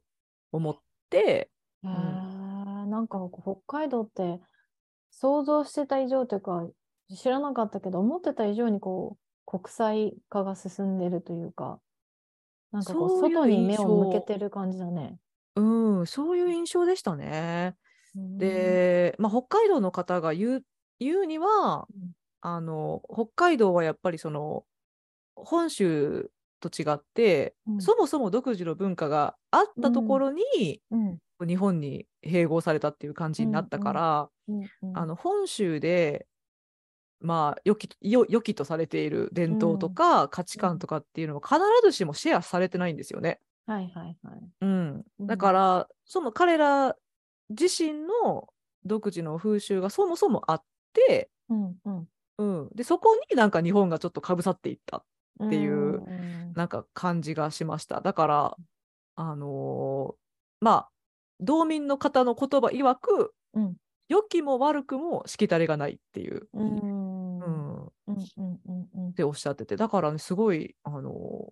[0.51, 0.75] 思っ
[1.09, 1.49] て、
[1.83, 1.89] へー
[2.89, 4.39] なんか北海道って
[5.11, 6.67] 想像してた以上というか
[7.15, 11.79] 知らなかったけど思ってた以上にこう国際化が進んでるというか
[12.71, 15.17] なんかこう外に目を向けてる感じだね。
[15.55, 17.75] うん、そういう印象でしたね。
[18.15, 20.63] で、まあ、北海道の方が言う
[20.99, 22.11] 言うには、うん。
[22.41, 24.63] あの北海道はやっぱりその
[25.35, 27.81] 本州と違って、うん。
[27.81, 31.17] そもそも独自の文化があったところに、うん。
[31.47, 34.29] 日本に併合されたっていう感じになったから、
[34.93, 36.27] あの本州で
[37.21, 43.39] まあ良きよ良きとされている伝統とか価値観とかっていうのは必ずしもシェアされてないんですよね。
[43.65, 44.39] はいはいはい。
[44.61, 45.27] うん、うん。
[45.27, 46.95] だから、その彼ら
[47.49, 48.47] 自身の
[48.85, 52.07] 独自の風習がそもそもあって、うんうん。
[52.39, 54.97] うん、でそこになんか日本がちょっとかぶさっていった。
[54.97, 55.03] っ
[55.49, 56.03] ていう
[56.55, 58.01] なんか感じがしました。
[58.01, 58.57] だから、
[59.15, 60.15] あのー
[60.61, 60.89] まあ
[61.39, 63.75] 道民の方の言葉曰くうん。
[64.09, 66.77] 良きも悪くもしきたりがないっていう、うん。
[66.77, 69.13] ううんん、っうんうんうん。
[69.13, 69.75] ておっしゃってて。
[69.75, 71.51] だからねすごいあのー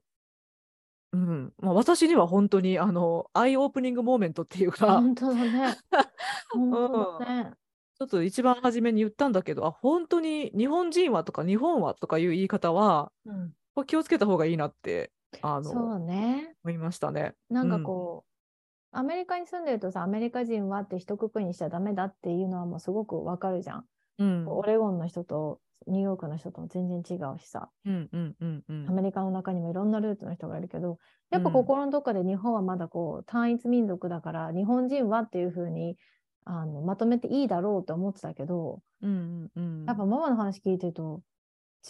[1.13, 1.53] うん。
[1.59, 5.75] まあ、私には本当にあのアイオープニングモーメントっていうか、本当だね。
[6.51, 7.53] 本当だね。
[7.97, 15.11] ちょっと一番初めに言ったんだけど、あ、本当に日本人はとか日本はとかいう言い方は、うんこれ気をつけた方がいいなって、
[15.43, 16.55] あの、そうね。
[16.63, 17.35] 思いましたね。
[17.47, 23.85] なんかこう、アメリカに住んでるとさ、アメリカ人はって一括りにしちゃダメだっていうのはもうすごくわかるじゃん。
[24.17, 30.97] うん、オレゴンの人とニューヨークの人とも全然違うしさ、うん、うん、うん、うんアメリカの中にもいろんなルートの人がいるけど、
[31.29, 35.97] やっぱうん心のどっかで日本はまだこう単一民族だから、日本人はっていうふうに
[36.45, 41.21] あのまとめていいだろうと思ってたけど、うん、うん、やっぱママの話聞いてると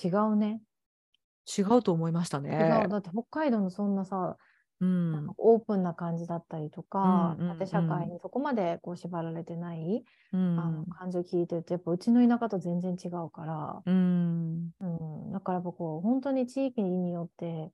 [0.03, 0.59] 違うね。
[1.47, 2.89] 違うと思いました違ねう。。
[2.89, 4.37] だって北海道のそんなさ、
[4.79, 7.57] うん、オープンな感じだったりとか、うんうんうん。
[7.59, 14.85] 縦社会にそこまでこう縛られてない、うあのん、感じを聞いてると、やっぱうちの田舎と全然違うから、うん、う
[15.29, 17.71] ん、だからやっぱこう本当に地域によって、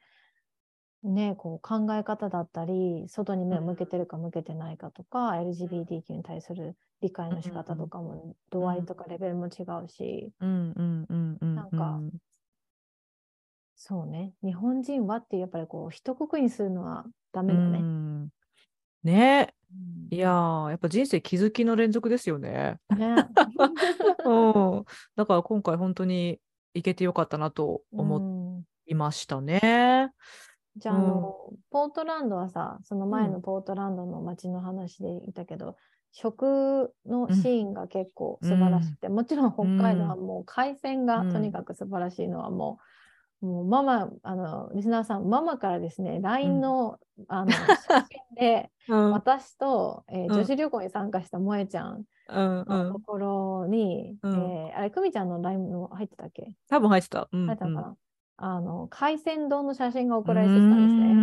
[1.03, 11.99] ね、こう考え方だったり、外に目を向けてるか向けてないかとか、LGBTQ に対する理解の仕方とかも、度合いとかレベルも違うし、うん、うん、うん、うん、なんか
[13.85, 17.79] そうね、日本人はってやっぱりこう一括りにするのはダメだうね。
[17.79, 18.29] ん。
[19.03, 19.53] ね。
[19.73, 20.07] うん。
[20.09, 22.79] いやー、やっぱ人生気づきの連続ですよね。
[22.89, 23.25] ね。
[24.23, 24.85] うん、
[25.17, 26.39] だから今回本当に
[26.73, 30.13] 行けてよかったなと思うんいましたね。
[30.77, 33.33] じゃあ、あの、ポートランドはさ、その前うん。
[33.33, 35.75] のポートランドの街の話でいたけど、
[36.13, 42.83] 食のシーンが結構素晴らしくて、もちろん北海道はもう海鮮がうんとにかく素晴らしいのはもう、
[43.43, 50.33] もうママ、あの、リスナーさん、ママからですね、LINE の、あの、写真で、 うん、私と、えーうん。
[50.33, 53.03] 女子旅行に参加した萌えちゃんうん、うのとん。
[53.03, 54.33] ころに、うん。
[54.33, 56.55] えーあれ、久美ちゃんの LINE の入ってたっけ？
[56.69, 57.27] 多分入ってた。
[57.31, 57.97] うん、入ってたのかな、うん
[58.37, 61.15] あの、海鮮丼の写真が送られてきたんですね。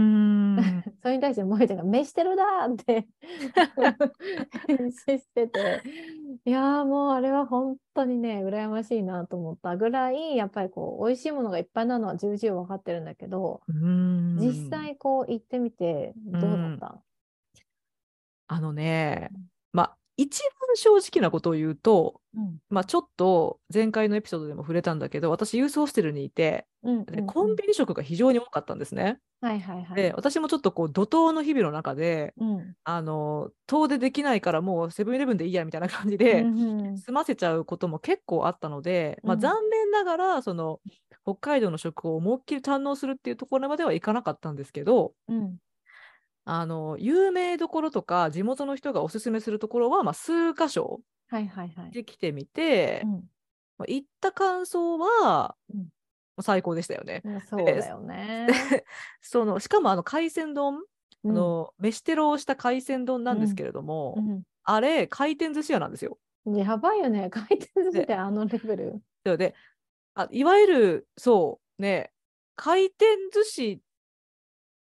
[1.01, 1.03] ね。
[1.03, 3.09] それに対して萌えちゃんが「飯してるだ!」って
[4.67, 5.83] 返信してて
[6.45, 17.03] いやーもうあれは本当にね羨ましいなと思ったぐらいやっぱりこう美味しいものがいっぱいなのは重々分かってるんだけどうん実際こう行ってみてどうだった、
[18.49, 19.31] あのね、
[19.73, 22.59] まあ、一番正直なことを言うと、うん。
[22.68, 29.18] まあ、ちょっと前回のエピソードでも触れたんだけど、私、ユースホステルにいて、うんでコンビニ食が非常に多かったんですね。
[29.40, 29.96] はいはいはい。
[29.96, 32.74] で、私もちょっとこう怒涛の日々の中で、うん。
[32.85, 36.98] あの遠出できないからもうセブンイレブンでいいやみたいな感じで、うんうん。
[36.98, 40.80] 済ませちゃうことも結構あったので、まあ、うん残念ながらその
[41.24, 45.56] 北海道の食を思いっきり堪能するっていうところまではいかなかったんですけどうん
[46.44, 51.00] あの有名どころとか地元の人がおすすめするところは、まあ、数箇所。
[51.92, 53.05] で来てみて、
[53.87, 55.81] 行った感想は、うん
[56.37, 57.22] まあ最高でしたよね。
[57.24, 58.48] うんそうだよね。
[59.20, 60.83] そのしかもあの海鮮丼、
[61.22, 66.18] うんあの飯テロをした海鮮丼なんですけれども、うんあれ回転寿司屋なんですよ。
[66.46, 67.29] やばいよね。
[67.31, 69.03] 回転寿司ってあのレベル。
[69.24, 69.55] なので
[70.14, 72.12] あいわゆるそうね
[72.57, 73.81] 回転寿司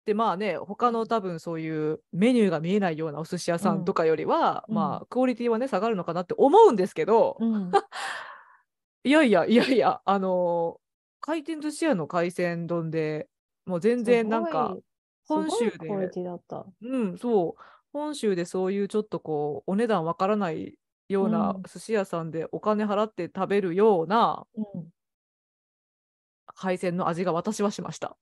[0.05, 7.71] ってまあね他の多分そういうメニューが見えないようなお寿司屋さうんんとかよりは、うんまあクオリティはね下がるのかなって思うんですけど、うん
[9.07, 10.85] いやいやいやいやあのー
[11.21, 13.29] 回転寿司屋の海鮮丼で
[13.65, 14.77] もう全然なんか
[15.27, 15.89] 本州で。
[16.83, 17.63] うん、そう、
[17.95, 24.91] 本州でそういうちょっとこう、お値段わからないようなうん寿司屋さんでお金払って食べるようなうん。
[26.55, 28.19] 海鮮の味が私はしました。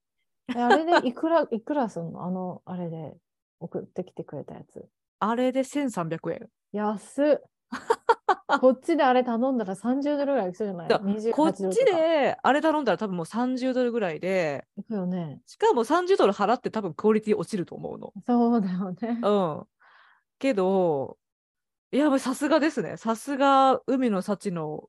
[0.56, 2.24] えあれでいくら、いくらすんの？
[2.24, 3.14] あの、あれで
[3.60, 4.86] 送ってきてくれたやつ。
[5.20, 6.48] あれで1300円。
[6.72, 7.42] 安っ。
[8.60, 10.88] こっちであれ頼んだら30ドルぐらいいくそうじゃない？
[10.88, 11.68] だ ?28 こっち。
[11.86, 15.40] であれ頼んだら多分もう30ドルぐらいで、いくよね。
[15.46, 18.12] しかも30ドル払って多分クオリティ落ちると思うの。
[18.26, 19.20] そうだよね。
[19.22, 19.30] う
[19.62, 19.64] ん。
[20.38, 21.16] けど、
[21.92, 22.96] いや、さすがですね。
[22.96, 24.88] さすが海の幸の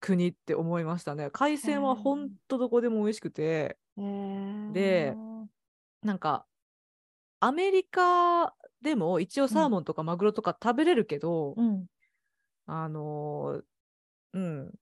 [0.00, 1.30] 国って思いましたね。
[1.32, 5.16] 海鮮はほんとどこでも美味しくて、えーで
[6.04, 6.46] なんか、
[7.40, 11.86] アメリカでも一応サーモンとかマグロとか食べれるけど、うん。
[12.66, 13.62] あのー
[14.34, 14.74] うん。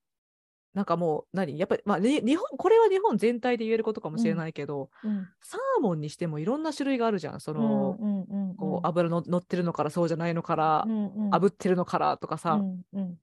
[0.75, 1.59] なんかもう、何？
[1.59, 5.27] やっぱり、まあ、に日本、これは日本全体で言えることかもしれないけど、うん。
[5.41, 7.41] サーモンにしてもいろんな種類があるじゃん。
[7.41, 13.19] その、うんうんうんこう、油の乗ってるのからそうじゃないのから、うんうん炙ってるのからとかさ、うんうん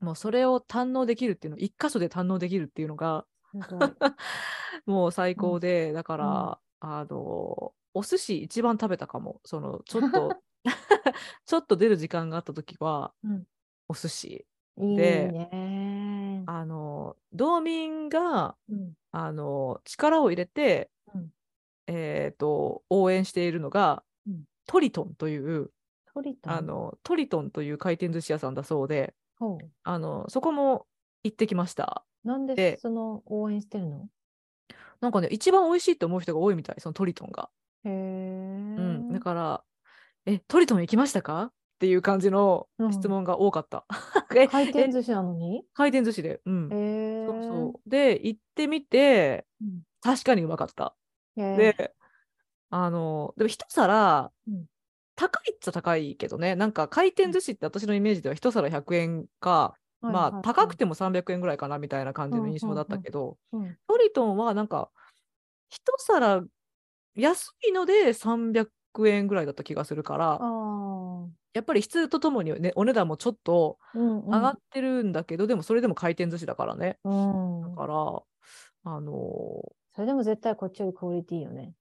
[0.00, 3.24] もうそれを堪能できるっていうの、一箇所で堪能できるっていうのが、
[4.86, 9.40] もう最高で、だから、あの、お寿司一番食べたかも。
[9.44, 10.36] その、ちょっと
[11.46, 13.44] ちょっと出る時間があった時は、うん
[13.86, 14.46] お寿司。
[14.76, 16.42] でね。
[16.46, 21.30] あの、道民が、うんあの、力を入れて、うん
[21.86, 25.70] えっと、応援しているのが、うんトリトンという、
[26.14, 26.52] トリトン。
[26.54, 29.14] あの、トリトンという回転寿司屋さんだそうで、
[29.82, 30.86] あの、そこも
[31.22, 32.06] 行ってきました。
[32.24, 34.08] なんででその応援してるの？
[35.00, 37.50] なんかね、一番美味しいって思う人が多いみたい、そのトリトンが。
[37.84, 37.92] へえ。
[38.76, 39.64] うん、だから、
[40.26, 41.44] え、トリトン行きましたか？
[41.44, 43.84] っていう感じのうん質問が多かった。
[44.36, 45.64] ええ回転寿司なのに？
[45.74, 46.40] 回転寿司で。
[46.46, 46.70] うん。
[46.70, 47.26] へえ。
[47.26, 47.90] そうそう。
[47.90, 50.94] で、行ってみて、うん確かにうまかった。
[51.56, 51.94] で、
[52.70, 54.66] あの、でも一皿、うん
[55.16, 64.90] 高いっちゃ高いけどね、なんか回転寿司って私のイメージでは一皿100円か、まあ高くても300円ぐらいかなみたいな感じの印象だったけど、うんトリトンはなんか
[65.70, 66.42] 一皿
[67.14, 68.68] 安いので300
[69.06, 70.40] 円ぐらいだった気がするから。
[71.54, 76.98] やっぱり質とともに、ね、お値段もちょっとうんうん上がってるんだけど、でもそれでも回転寿司だからね。
[77.04, 77.94] うんだから、
[78.92, 81.72] あのーそれでも絶対こっちよりクオリティいいよね。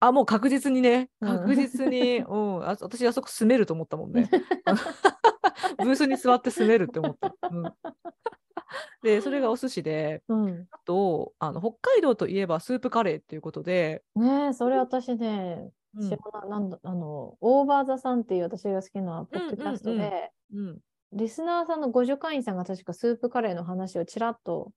[0.00, 4.30] あ、もう確実にね、うん確実に、うん、あ私、あそこ住めると思ったもんね。
[5.78, 7.34] ブースに座って住めるって思った。
[7.50, 7.62] うん、
[9.02, 10.68] で、それがお寿司で、うん。
[10.70, 20.78] あとあの、北海道といえばスープカレーっていうことで、ねえ、それ私ね、うんなあの、オーバーザさんっていう私が好きなポッドキャストで、うん、
[21.12, 24.72] リスナーさんの互助会員さんが確かスープカレーの話をちらっと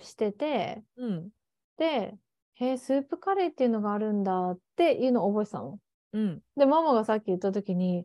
[0.00, 1.28] してて、うん、
[1.76, 2.14] で、
[2.54, 5.78] へえ、スープカレーっていうのがあるんだっていうのを覚えてたの。
[6.12, 6.40] うん。
[6.56, 8.04] で、ママがさっき言ったときに、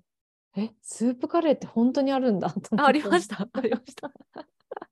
[0.55, 2.75] え、スープカレーって本当にあるんだと思って。
[2.83, 4.11] あありました、ありました。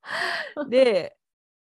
[0.69, 1.15] で、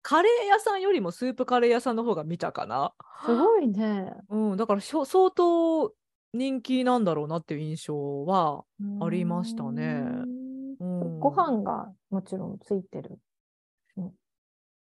[0.01, 2.93] カレー屋さんよりもスープカレー屋さんの方が見たかな。
[3.25, 4.13] すごいね。
[4.29, 5.93] うん、だから相当
[6.33, 8.65] 人気なんだろうなっていう印象は、
[9.01, 13.19] ありましたねうーんうん、ご飯がもちろんついてる。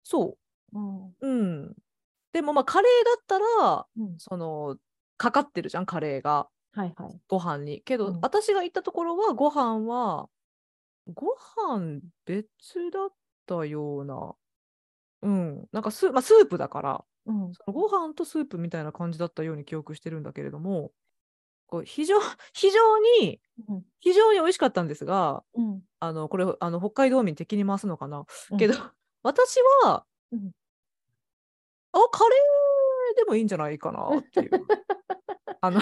[0.04, 0.36] そ
[0.72, 1.14] うん。
[1.20, 1.74] う、うん。
[2.32, 4.76] でもまあカレーだったら、うんその、
[5.16, 7.20] かかってるじゃん、カレーが、はいはい。
[7.28, 7.80] ご飯に。
[7.82, 10.28] けど、うん私が行ったところは、ご飯は、
[11.12, 12.46] ご飯別
[12.92, 13.12] だっ
[13.46, 14.34] たような、
[15.22, 17.54] うん、なんかス,、まあ、スープだから、うん。
[17.54, 20.92] そのご飯とスープみたいな感じだったように記憶してるんだけれども、
[21.66, 22.16] こう非常
[22.54, 25.82] 非常に、うん非常に美味しかったんですが、うん。
[26.00, 28.74] あのこれあの北海道民敵に回すのかな、うんけど
[29.22, 30.50] 私は、うん
[31.92, 32.38] あカレー
[33.14, 34.50] でもいいんじゃないかなっていう。
[35.62, 35.80] あの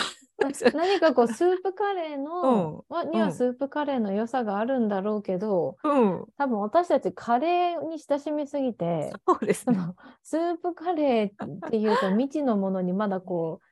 [0.74, 9.76] 何かこう スープカレーの、うんはスープカレーの良さがあるんだろうけど、うん、多分私たちカレーに親しみすぎて、そうですね。
[10.22, 13.68] スープカレーっていうと未知のものにまだこう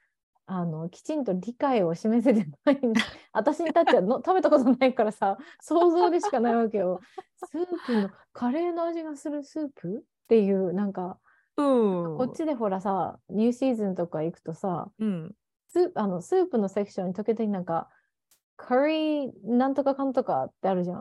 [0.47, 2.81] あのきちんと理解を示せてない
[3.33, 7.01] 私にとってはの食べたことないからさ想像でしかないわけよ。
[7.51, 11.19] スープのカレーの味がするスープっていうなんか
[11.57, 15.35] うん、こっちでほらさニューシーズンとか行くとさうん、
[15.69, 17.89] スーあのスープのセクションに時々なんか
[18.57, 20.99] カリーなんとかかんとかってあるじゃん。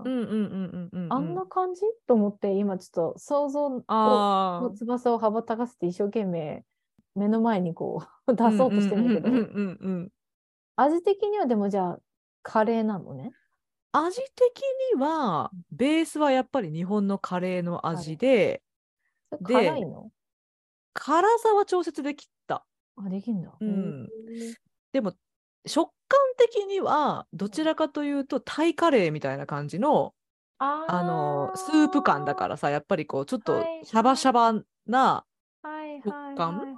[1.09, 1.81] あんな感じ？
[2.05, 6.65] と思って今ちょっと想像の翼を羽ばたかせて一生懸命
[7.15, 10.09] 目の前にこう 出そうとしてるんだけど。
[10.77, 11.99] 味的にはでもじゃあ
[12.43, 13.31] カレーなのね。
[13.93, 14.61] 味的
[14.93, 18.61] には、ベースはやっぱり日本のカレーの味で
[19.41, 20.11] 辛いの？
[20.95, 22.65] 辛さは調節できた。
[22.95, 23.51] あ、できんだ。
[23.59, 24.09] うん
[24.93, 25.13] でも
[25.67, 30.13] 食感的にはどちらかというとタイカレーみたいな感じの
[30.57, 34.53] ああのスープ感だからさやっぱりこうちょっとはいシャバシャバ
[34.87, 35.25] な
[35.61, 36.77] はい食感。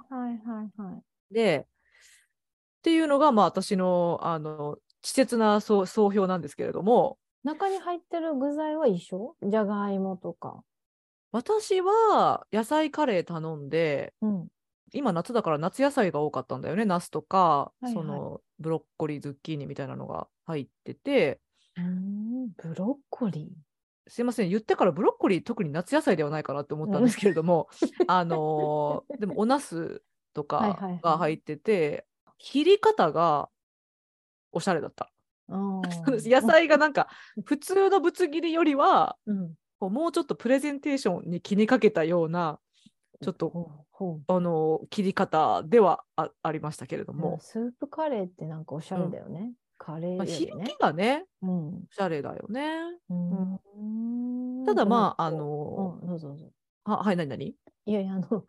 [1.30, 9.36] でっていうのがまあ私のあの稚拙な総総評なんですけれども中に入ってる具材は一緒？
[9.42, 10.64] じゃがいもとか。
[11.32, 14.48] 私は野菜カレー頼んでうん。
[14.92, 16.84] 今夏だから夏野菜が多かったんだよね。
[16.84, 17.94] ナスとか、いはい。
[17.94, 21.40] そのブロッコリーズッキーニみたいなのが入ってて。
[21.76, 23.52] うん、ブロッコリ
[24.08, 24.48] すいません。
[24.48, 27.68] 言ってからブロッコリー特に夏野菜ではないかなって思ったんですけれども、
[28.08, 30.02] あのーでもお茄子
[30.32, 31.00] とはいはいかはい。
[31.02, 32.06] が入ってて、
[32.38, 33.50] 切り方が
[34.52, 35.10] おしゃれだった。
[35.48, 37.08] 野菜がなんか
[37.44, 39.54] 普通のぶつ切りよりはうん。
[39.80, 42.58] こうもうちょっとプレゼンテーションに気にかけたような
[43.22, 43.70] ちょっと
[44.28, 47.16] あの切り方ではあありましたけれどう。
[47.16, 49.52] もも、スープカレーってなんかおしゃれだよね。
[49.76, 50.78] カレーまあ、響き。
[50.78, 51.68] がねうん。
[51.68, 52.78] おしゃれだよね。
[53.10, 56.50] うんただまあああのうん、どうぞどうぞ。
[56.84, 57.54] ははい何何？
[57.86, 58.44] いやいや、あの、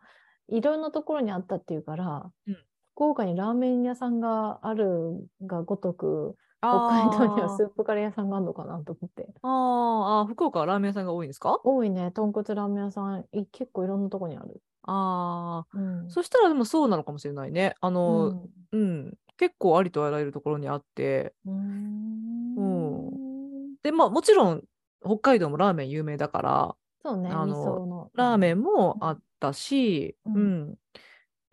[0.48, 2.56] いろんなところにあったっていうから、うん
[2.96, 9.28] 福岡にラーメン屋さんがあるがごとく、北海道にはスープカレー屋さんがあるのかなと思って。
[9.42, 11.60] あーあー福岡はラーメン屋さんが多いんですか？
[11.64, 14.60] 多いね、豚骨ラーメン屋さん、い結構いろんなとこにある。
[14.82, 16.10] ああうん。
[16.10, 17.74] そしたらでもそうなのかもしれないね。
[17.80, 23.10] あうの、んうん、結構ありとあらゆるところにあって、うーん
[23.82, 24.62] で、まあもちろん
[25.02, 28.10] 北海道もラーメン有名だから、そうね、あの。
[28.14, 30.74] ラーメンもあったし、うんうん。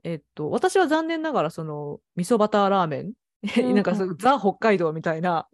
[0.03, 3.13] えっと、私は残念ながらその味噌バターラーメン、うん
[3.73, 5.47] なんかそうザ北海道みたいな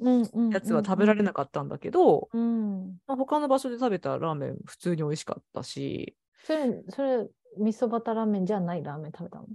[0.51, 2.97] やつは食べられなかったんだけど、うん。
[3.05, 7.27] まあ、他の場所で食べたラーメン普通に美味しかったし、それ、それ、
[7.57, 9.47] 味噌バターラーメンじゃないラーメン食べたの？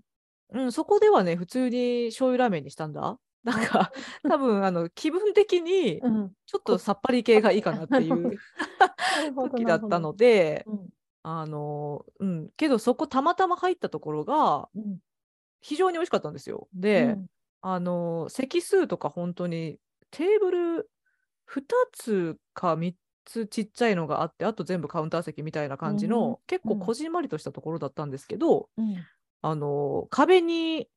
[0.51, 3.19] うん、そこではね、普通に醤油ラーメンにしたんだ。
[3.45, 3.93] なんか、
[4.29, 6.33] 多分あの気分的にうん。
[6.47, 8.39] ちょっとさっぱり系がいいかなっていう
[9.37, 10.89] 時だったので、うん。
[11.23, 14.99] あの、うん、けどそこたまたま入ったところがうん。
[15.61, 16.69] 非常に美味しかったんですよ。
[16.73, 17.19] で、
[17.61, 19.81] あの、席数とか本当に
[20.11, 20.91] テーブル
[21.47, 26.89] 2つか3つちっちゃいのがあって、あと全部カウンター席みたいな感じうんの、結構うん。
[26.89, 29.09] こじんまりとしたところだったんですけど、うん。
[29.43, 30.91] あの、壁に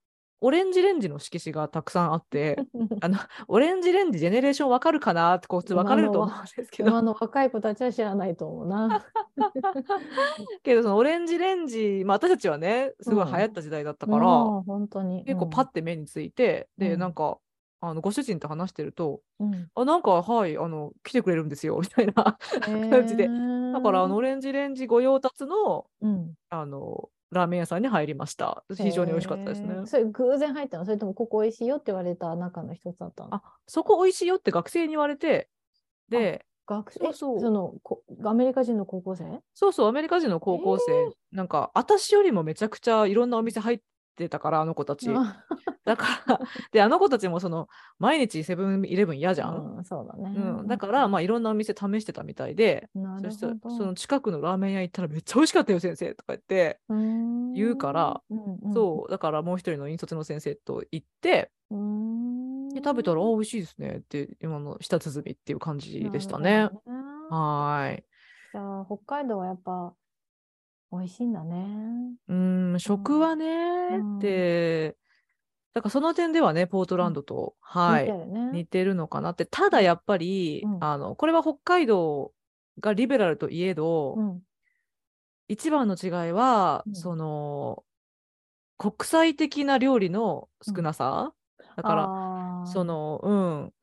[0.43, 2.57] オレンジレンジの色紙がたくさんあって、
[3.01, 3.17] あの、
[3.47, 5.35] オレンジレンジジェネレーションわかるかな？
[5.35, 9.05] ってこう分かれると思うんですけど、今の若い子たちは知らないと思うな。
[10.63, 14.63] けどそのオレンジレンジ、まあ、私たちはねすごい流行った時代だったから、うん。
[14.63, 15.23] 本当に。
[15.25, 16.99] 結構パッて目について、でうん。
[16.99, 17.37] なんか
[17.79, 22.13] あのご主人と話してるとうん、うん「あなんかはいあの来てくれるんですよ」みたいな
[22.89, 23.27] 感じで。
[23.27, 28.63] だからあのオレンジレンジ御用達のうん、あのラーメン屋さんに入りました。
[28.75, 29.75] 非常に美味しかったですね。
[29.85, 30.85] それ偶然入ったの？
[30.85, 33.35] それともここ美味しいよって言われた中の一つだったの？
[33.35, 35.49] あそこ美味しいよって学生に言われて
[36.09, 37.13] で学生？
[37.13, 39.23] そのこアメリカ人の高校生？
[39.53, 43.79] そうそうアメリカ人の高校生、なんか私よりもめちゃくちゃいろんなお店入っ
[44.15, 45.09] てたからあの子たち。
[45.91, 46.39] あだから、
[46.71, 47.67] で、あの子たちもその、
[47.99, 49.77] 毎日セブンイレブン嫌じゃん。
[49.77, 50.33] うん、そうだね。
[50.35, 53.55] うん、だから、まあ、いろんなお店試してたみたいで、なるそしたら。
[53.75, 62.69] その近くのラーメン屋行ったらめっちゃ美味しかったよ、先生とか言って、言言うから、うんそう、だからもう一人の引率の先生と行って、うん。
[62.69, 66.69] で食べたら、あ、うん美味しいですねって、今の舌鼓っていう感じでしたなねね
[67.29, 68.03] はーい。
[68.53, 69.93] じゃあ、北海道はやっぱ
[70.91, 71.65] 美味しいんだね。
[72.27, 73.45] うん、食はね、
[73.93, 74.97] うんで、
[75.73, 78.51] だからその点ではね、ポートランドと、はい似て、るね。
[78.51, 80.83] 似てるのかなって、ただやっぱり、うん。
[80.83, 82.33] あの、これは北海道
[82.79, 84.41] がリベラルといえど、うん。
[85.47, 86.95] 一番の違いは、うん。
[86.95, 87.83] その、
[88.77, 91.33] 国際的な料理の少なさ。
[91.77, 93.73] だから、らそ、の、うん。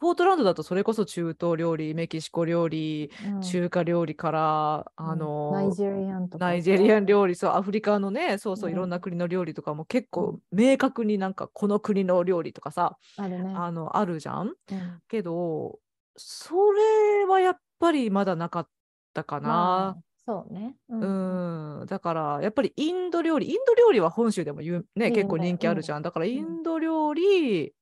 [0.00, 6.44] ポートランドだとそれこそ中東料理、メキシコ料理、うん中華料理から、うんあの、ナイジェリアンとか。
[6.46, 13.52] ナイジェリアン料理、そう、アフリカのね、そうそう、うんいろんな国の料理とかも結う構明確になんかこの国の料理とかさ、あるね。
[13.56, 14.54] あの、あるじゃん？
[14.70, 15.78] うんけど、
[16.16, 18.68] それはやっぱりまだなかっ
[19.14, 19.88] たかまな。
[19.90, 19.96] あ
[20.26, 20.76] そうね。
[20.90, 26.02] ううん、だからやっぱりインド料理、インド料理は本州でも有ね、結構人気あるじゃん。
[26.02, 27.72] だからインド料理、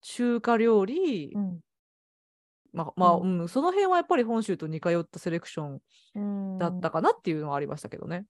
[0.00, 1.60] 中華料理、うん
[2.72, 5.80] まあ、まあ、ううん、その辺はやっぱり本州と似通ったセレクション
[6.14, 8.26] うんだったかなっていうのはありましたけどね。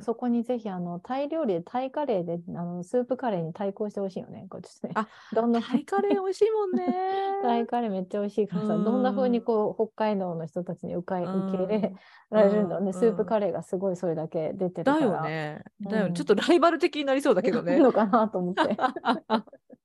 [0.00, 4.46] そこにぜひあのタイ料理でタイカレーであのスープカレーに対抗してほしいよね。
[4.48, 6.86] こっちねあどんなタイカレー美味しいもんね。
[7.42, 11.94] タイカレーめっちゃ美味しいからさ、うんどんな風にこう北海道の人たちに受けうん受け入れ
[12.30, 15.06] られるんだろうね、うんスープカレーがすごいそれだけ出てるかだら。
[15.06, 15.62] よね。
[15.82, 16.08] だよね。
[16.08, 17.78] うんちょっとライバル的になりそうだけどね。
[17.78, 18.60] のかなと思って。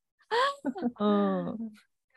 [0.98, 1.56] うん、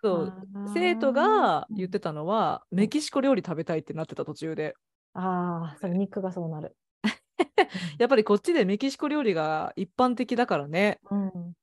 [0.02, 0.34] そう
[0.74, 4.76] 生徒が言ってたのは、メキシコ料理食べたいってなってた途中で。
[5.14, 6.76] ああ、それ肉がそうなる。
[8.00, 11.00] やっぱりこっちでメキシコ料理が一般的だからね。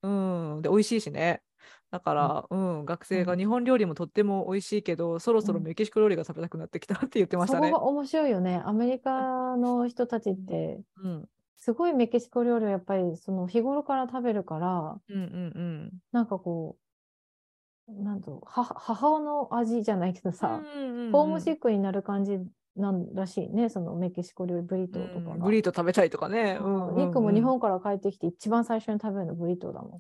[0.02, 0.54] うん。
[0.54, 0.62] うん。
[0.62, 1.42] で、美味しいしね。
[1.90, 7.86] だから、うん、学生が日本料理もとっても美味しいけど、そろそろメキシコ料理が食べたくなってきたって言ってましたねそこが。
[7.86, 8.62] 面白いよね。
[8.64, 11.28] アメリカの人たちって、うん、
[11.66, 15.92] すごいメキシコ料理をやっぱりその日頃から食べるから、うん、うん、うん。
[16.12, 16.76] なんかこ
[17.88, 22.38] う、なんと母母の味じゃないけどさ、うんうんうんホームシックになる感じ
[22.76, 25.34] なんらしいね、そのメキシコ料理、ブリトーとかが。
[25.34, 26.56] うんブリート食べたいとかね。
[26.60, 29.98] ううんんうんうん肉も日本から帰ってきて一番最初に食べるのブリトーだもん。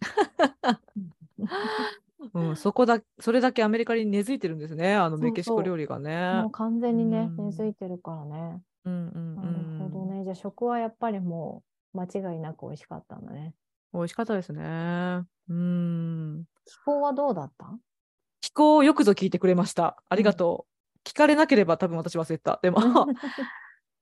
[2.48, 6.50] うん、そこだ、それだけアメリカに根付いてるんですね、あのそうそうメキシコ料理がねもう。
[6.52, 8.62] 完全にね、うん根付いてるからね。
[8.86, 9.48] うんうんなる
[9.84, 10.10] ほどうん。
[10.10, 10.24] ね。
[10.24, 11.62] じゃあ食はやっぱりも
[11.94, 13.54] う間違いなく美味しかったんだね。
[13.92, 15.22] 美味しかったですね。
[15.48, 16.44] うん。
[16.64, 17.78] 気候はどうだった？
[18.40, 20.02] 気候をよくぞ聞いてくれました。
[20.08, 20.66] ありがと
[21.04, 21.08] う。
[21.08, 22.58] 聞かれなければ多分私忘れてた。
[22.62, 22.80] でも、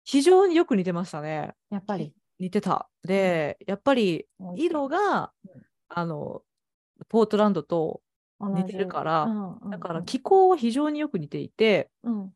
[0.04, 1.54] 非常によく似てましたね。
[1.70, 2.14] やっぱり。
[2.38, 2.88] 似てた。
[3.02, 4.26] で、やっぱり
[4.56, 5.32] 色が、
[5.88, 6.42] あの、
[7.08, 8.00] ポートランドと
[8.40, 9.28] 似てるから、
[9.70, 12.32] だから気候は非常によく似ていて、うん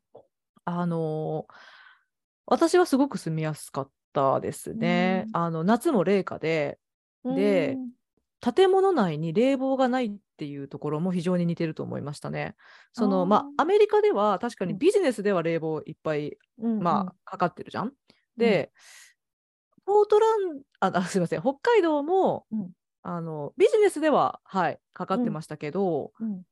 [0.65, 1.47] あの
[2.49, 5.25] 私はすごく住みやすかったですね。
[5.27, 5.37] うん。
[5.37, 6.79] あの夏も冷夏で、
[7.23, 7.35] うん。
[7.35, 7.77] で
[8.41, 12.55] 建物内に冷房がないっていうところも非常に似てると思いましたね。
[12.93, 14.79] そのまあアメリカでは確かにうん。
[14.79, 17.91] ビジネスでは冷房いっぱい、うんまあかかってるじゃん。
[18.37, 18.71] で、
[19.85, 21.41] ポートランああすいません。
[21.41, 22.71] 北海道も、うん。
[23.01, 26.43] あのビジネスでははいかかってましたけど、うん。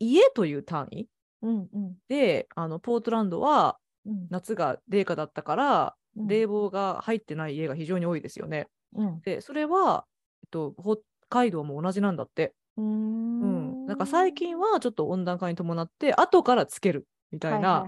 [0.00, 1.06] 家という単位
[1.42, 1.94] うんうん。
[2.08, 3.83] であのポートランドはうん
[4.30, 8.68] 夏が冷夏だったから、うん冷房が入ってない家が非常に多いですよね。
[8.94, 10.06] うんでそれは、
[10.44, 12.54] えっと、北海道も同じなんだって。
[12.76, 17.84] うーうんんなんか最近はちょっと温暖化に伴って後からつけるみたいな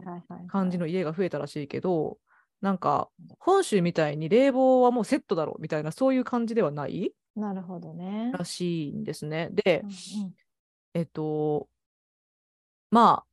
[0.49, 2.19] 感じの家が増えたらしいけど、
[2.61, 8.33] なんか本州みたいに冷房はもうセットだろうみたいなそういう感じではないなるほどね。
[8.37, 9.51] らしいんですね。
[9.53, 10.35] で、うん
[10.95, 11.69] えっと
[12.91, 13.27] まあ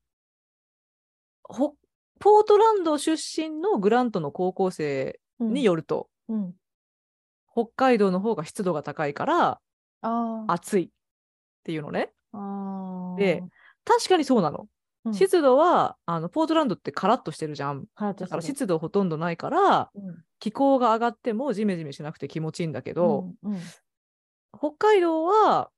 [1.43, 1.75] ほ
[2.23, 5.53] ポートランド出身のグラントの高校生うん。
[5.53, 6.53] によると、うん。
[7.51, 9.59] 北海道の方が湿度が高いから
[10.47, 10.89] 暑いっ
[11.65, 12.11] ていうのね。
[13.17, 13.43] で
[13.83, 14.67] 確かにそうなの。
[15.03, 15.13] うん。
[15.13, 17.83] 湿度はあのポートランドってカラッとしてるじゃん。
[17.99, 20.23] だから湿度ほとんどないからうん。
[20.39, 23.59] 気候が上がってもジメジメしなくて気持ちいいんだけど、うんうん。
[24.57, 25.71] 北海道は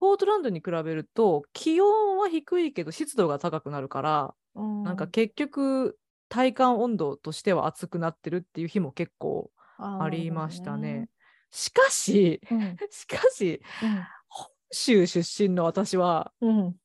[0.00, 5.98] ポートランドに比べると気温は低いけど湿度が高くなるから、うんなんか結局
[6.28, 11.08] 体感温度としては暑くなってるっていう日も結構ありましたね。。
[11.50, 16.76] しかし、なる しかし、ほどね本州出身の私は、うん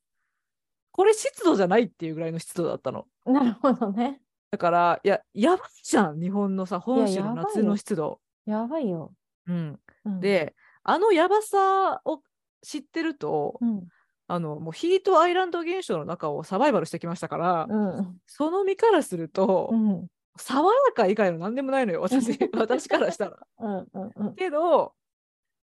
[0.93, 3.07] これ湿度じゃないっていうぐらいの湿度だったの。
[3.25, 4.21] うんなるほどね。
[4.51, 8.19] だから、いや、やばいじゃん、日本のさ、本州の夏の湿度。
[8.45, 9.13] やばいよ。
[9.47, 10.53] うん、うん、で、
[10.83, 12.21] あのやばさを
[12.61, 13.87] 知ってると、うん
[14.31, 20.07] あのもうヒートアイランド現象の中をサバイバルしてきましたから、うんその身からすると、うん
[20.37, 23.37] 爽やか以外の何でもないのよ、 私私からしたら。
[23.59, 24.93] うんうんうんけど、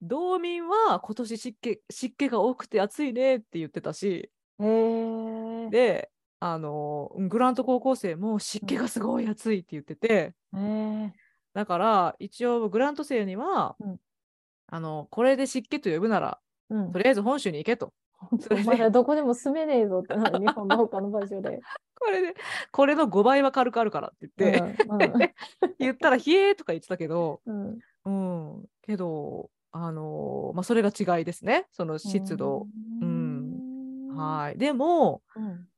[0.00, 4.30] 道民は今年湿気湿気が多くて暑いねって言ってたし。
[4.58, 6.10] で、
[6.40, 10.34] あのグラント高校生も湿気がすごい暑いって言ってて。
[11.52, 14.00] だから一応グラント生には、うん
[14.68, 16.40] あのこれで湿気と呼ぶなら、
[16.70, 17.92] うんとりあえず本州に行けと。
[18.30, 21.60] お前らどこでも住めねえぞってなる日本の他の場所で。
[21.98, 22.34] これで、
[22.70, 25.34] これの5倍は軽くあるからって言って、
[25.78, 27.78] 言ったら、ひえーとか言ってたけど、うん。
[28.04, 28.54] うん。
[28.56, 32.66] うん、けど、あのまあ、それが違いですね、その湿度。
[33.00, 34.14] うん。
[34.14, 34.58] はい。
[34.58, 35.68] でも、うん。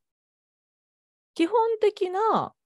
[1.35, 2.66] 基本的なうん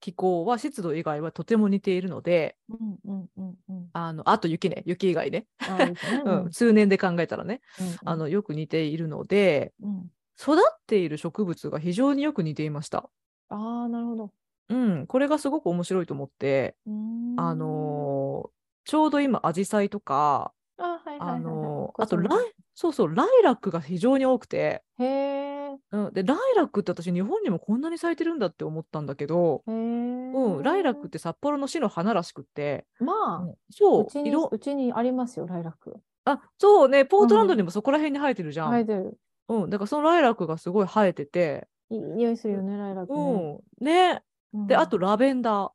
[0.00, 3.90] 気候は湿度以外はとても似ているので、うんうんうんうん。
[3.92, 5.46] あのあと雪ね、雪以外ね、
[6.24, 10.10] うん、数年で考えたらね、うんあのよく似ているので、うん。
[10.38, 13.08] 育っている植物が非常によく似ていました。
[13.48, 14.30] ああなるほど。
[14.68, 20.52] うん、これがすごく面白いと思って、うーんあのーちょうど今、アジサイとか、
[21.98, 25.45] あとライその、そうそう、ライラックが非常に多くて、へえ。
[25.92, 29.62] うん、でライラックって私日本にもこんなに咲いてるんだって思ったんだけど。
[29.66, 33.54] うん、ライラックって札幌の市の花らしくって、まあ、うん。
[33.70, 35.96] そううちに色うちにありますよ、ライラック。
[36.24, 37.04] あそうね。
[37.04, 37.58] ポートランドうん。
[37.58, 39.18] にもそこら辺に生えてるじゃん、生えてる。
[39.48, 43.62] うん、だからそのライラックがすごい生えてて、いい匂いするよね、ライラックね。
[43.80, 44.22] うん、ね。
[44.54, 44.66] うん。
[44.66, 45.70] であとラベンダー。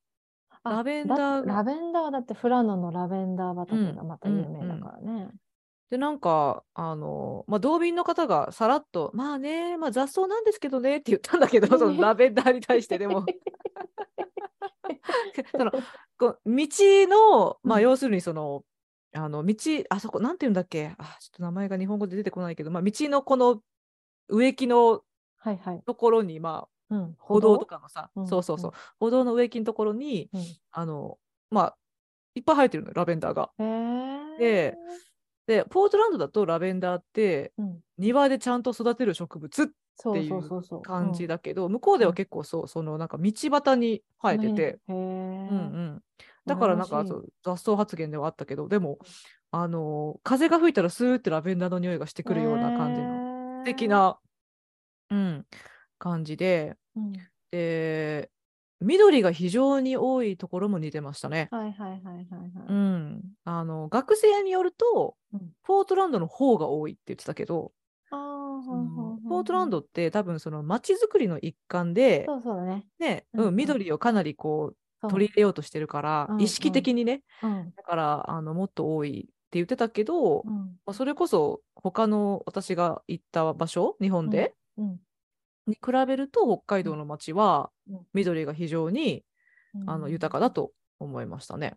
[0.63, 5.29] あラベンダーラベンダーはだってフラノのラベンダー畑がまた有名うんだからね。
[5.91, 13.25] でなんかあの、まあ、道民の方がさらっと「まあね、まあ、雑草なんですけどね」って言ったんだけどそのラベンダーに対してでも
[15.51, 15.71] その
[16.17, 18.63] こう道の、まあ、うん要するにその、
[19.13, 19.55] あの道
[19.89, 23.61] あそこなんて言うんだっけあちょっと名前が日本語で出てこないけど、まあ、道のこの
[24.29, 25.03] 植木の
[25.37, 25.81] はいはい。
[25.85, 30.41] ところに、まあ、うん、歩道とかのさ、うんそうそうそう、歩道の植木のところにうん。
[30.71, 31.17] あの
[31.49, 31.77] まあ
[32.35, 33.51] いっぱい生えてるのよラベンダーが。
[34.39, 34.77] で
[35.51, 39.71] でポートランドだとラベンダーってうん、庭でちゃんと育てる植物って
[40.21, 40.81] いそう。
[40.81, 42.15] 感じだだけど、向こうではうん。
[42.15, 44.79] 結構そうそのなんか道端に生えてて。
[44.87, 44.97] うん。
[44.97, 44.99] う
[45.53, 46.03] ん、
[46.45, 47.05] だからなんか
[47.43, 48.99] 雑草発言ではあったけどでも
[49.51, 53.87] あの風が吹いたらスーってラベンダーの匂いがしてくるような感じの素敵。
[53.87, 54.17] な、
[55.09, 55.45] うん、
[55.99, 56.77] 感じで。
[56.95, 57.13] うん。
[57.51, 58.31] で
[58.81, 61.47] 緑が非常に多いところも似てましたね。
[61.51, 62.25] はいはいはいはいはい。
[62.67, 65.51] うん、あの学生によると、うん。
[65.63, 67.71] ポートランドの方が多いって言ってたけど、
[68.09, 72.85] ポートランドって多分その街づくりの一環で、そうそうだね。
[72.99, 74.73] ねうんうんうん、緑をかなりこ
[75.03, 76.35] う取り入れようとしてるから、う。
[76.37, 80.55] ん意識的にねうんだからあのもっと多いって言ってたけど、うん。
[80.85, 84.99] まあそれこそ他の私が行った場所日本で、うん
[85.67, 87.99] に比べると北海道の街はうん。
[88.13, 89.23] 緑が非常に、
[89.75, 89.89] うん。
[89.89, 91.75] あの豊かだと思いましたね。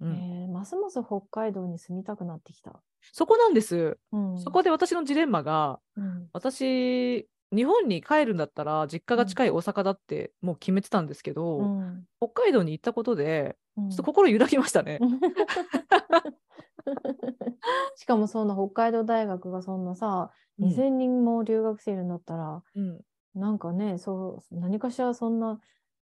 [0.00, 0.12] うん。
[0.12, 2.80] えーますます北海道に住みたくなってきた。
[3.12, 3.98] そこなんです。
[4.12, 4.38] うん。
[4.38, 6.28] そこで私のジレンマがうん。
[6.32, 12.04] 私日本に帰るんだったら実家が近い大阪だってもう決めてたんですけど、うん。
[12.20, 13.90] 北海道に行ったことでうん。
[13.90, 14.98] ちょっと心揺らぎましたね。
[17.96, 23.00] しかもそんな北海道大学がそんなさ、うん2000人も留学生いるんだったら、うん
[23.34, 25.58] なんかね、そう、何かしらそんな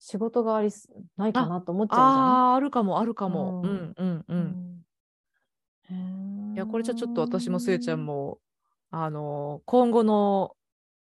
[0.00, 2.26] 仕事がありすないかなと思っちゃうじゃん。
[2.40, 3.62] ああるかもあるかも。
[3.62, 4.36] ううんんうんうん。
[5.90, 8.04] うんいやこれじゃちょっと私もすえちゃん。
[8.06, 8.38] も
[8.90, 10.56] あの今後の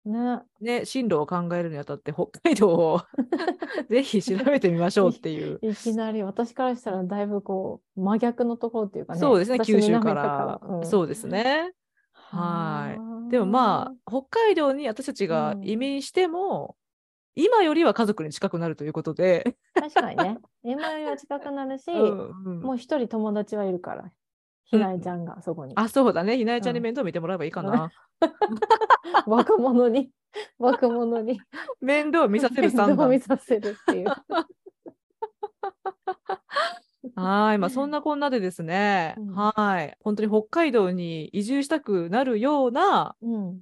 [0.05, 0.41] ね。
[0.59, 3.01] ね進路を考えるにあたって北海道を
[3.89, 5.59] ぜひ調べてみましょうっていう。
[5.63, 9.19] いきなり私からしたらだいぶこう真逆のところっていうかね。
[9.19, 11.73] そうですね私九州から、うんそうですね。
[12.13, 16.75] はいはでもまあ北海道に私たちがうん移民しても、
[17.35, 20.37] 今よりは家族に近くなるということで、あ、確かにね。
[20.63, 24.11] 今よりは近くなるし、 うんうんもう一人友達はいるから、
[24.71, 25.73] ひなえちゃんがそこに。
[25.75, 27.91] あそうだねひなえちゃんにうん面倒見てもらえばいいかな。
[29.27, 30.09] 若者に、
[30.57, 31.39] 若者に
[31.81, 33.19] 面倒見させる面倒見。
[33.19, 34.07] させるっていう。
[37.15, 43.61] はい、まあそんなこんなでですね、うんはい、本当に北海道に移住したくなるようなうん。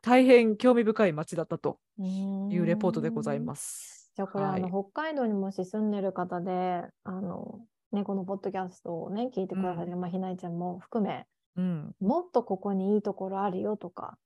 [0.00, 4.10] 大変興味深い街だったといいうレポートでございます。
[4.14, 7.60] じゃあこれ、はいあの北海道にもし住んでる方で、あの
[7.92, 11.26] ね、このポッドキャストをね、聞いてくださる、まあ、ひなえちゃんも含め、
[11.56, 14.18] うん、もっとここにいいところあるよとか、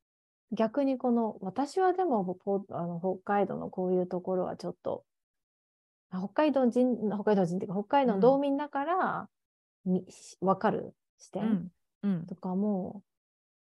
[0.51, 5.05] 逆にこの、私はでもポあの北海道のこういうところはちょっと、
[6.11, 9.29] あ北海道人、北海道人っていうか、北海道の道民だから、
[9.85, 10.05] み
[10.41, 11.71] わかる視点
[12.03, 13.03] うん、うん、とかも、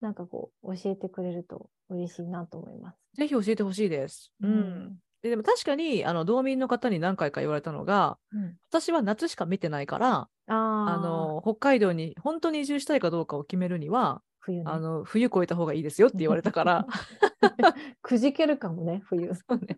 [0.02, 2.98] なんかこう、教えてくれると嬉しいなと思います。
[3.16, 4.34] ぜひ教えてほしいです。
[4.42, 8.56] うんででも確かにあの道民の方に何回か言われたのがうん。
[8.70, 14.64] 私は夏しか見てないからあの北海道に本当に移住したいかどうかを決めるには、冬ね。
[14.66, 16.88] あの冬越えた方がいいですよって言われたから。
[18.02, 19.32] くじけるかもね、冬。
[19.34, 19.78] そうね。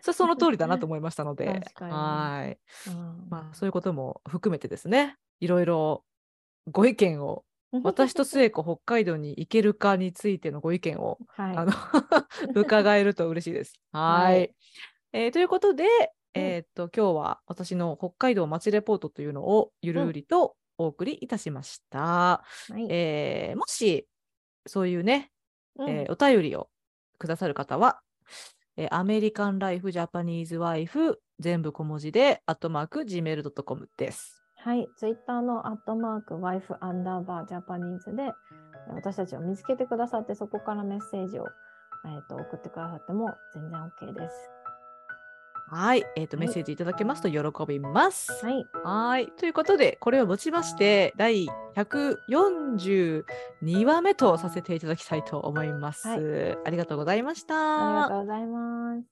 [0.00, 1.62] そその通りだなと思いましたので。
[1.78, 2.58] はい、
[2.90, 5.16] うんまあ、そういうことも含めてですね。
[5.40, 6.04] いろいろ
[6.70, 7.44] ご意見を
[7.82, 11.56] 私と末子北海道に行けるかについてのご意見をはい。
[11.56, 11.72] あの
[12.54, 13.80] 伺えると嬉しいです。
[13.92, 14.54] はいはい
[15.14, 15.84] えーということで、
[16.34, 21.98] えーっと今日は私の北海道街レポートというのをゆるうりとお送りいたしました。
[21.98, 22.44] は
[22.78, 24.06] いえーもし
[24.66, 25.30] そういうね、
[25.76, 26.68] うんえーお便りを
[27.18, 28.00] くださる方は、
[28.76, 34.41] えーアメリカンライフジャパニーズワイフ全部小文字でアットマーク gmail.com です。
[34.64, 38.32] はい、ツイッターのアットマーク、ワイフアンダーバージャパニーズで、
[38.94, 41.46] 私たちを見つけてくださって、そこからメッセージを、
[42.04, 44.50] えー、と送ってくださっても全然 OK です。
[45.68, 48.30] はい、えっ、と、はいメッセージいただけますと喜びます。
[48.44, 48.66] はい。
[48.84, 49.26] はい。
[49.32, 53.24] ということで、これをもちまして、第142
[53.84, 56.06] 話目とさせていただきたいと思います。
[56.08, 57.54] はありがとうございました。
[57.56, 59.11] ありがとうございます。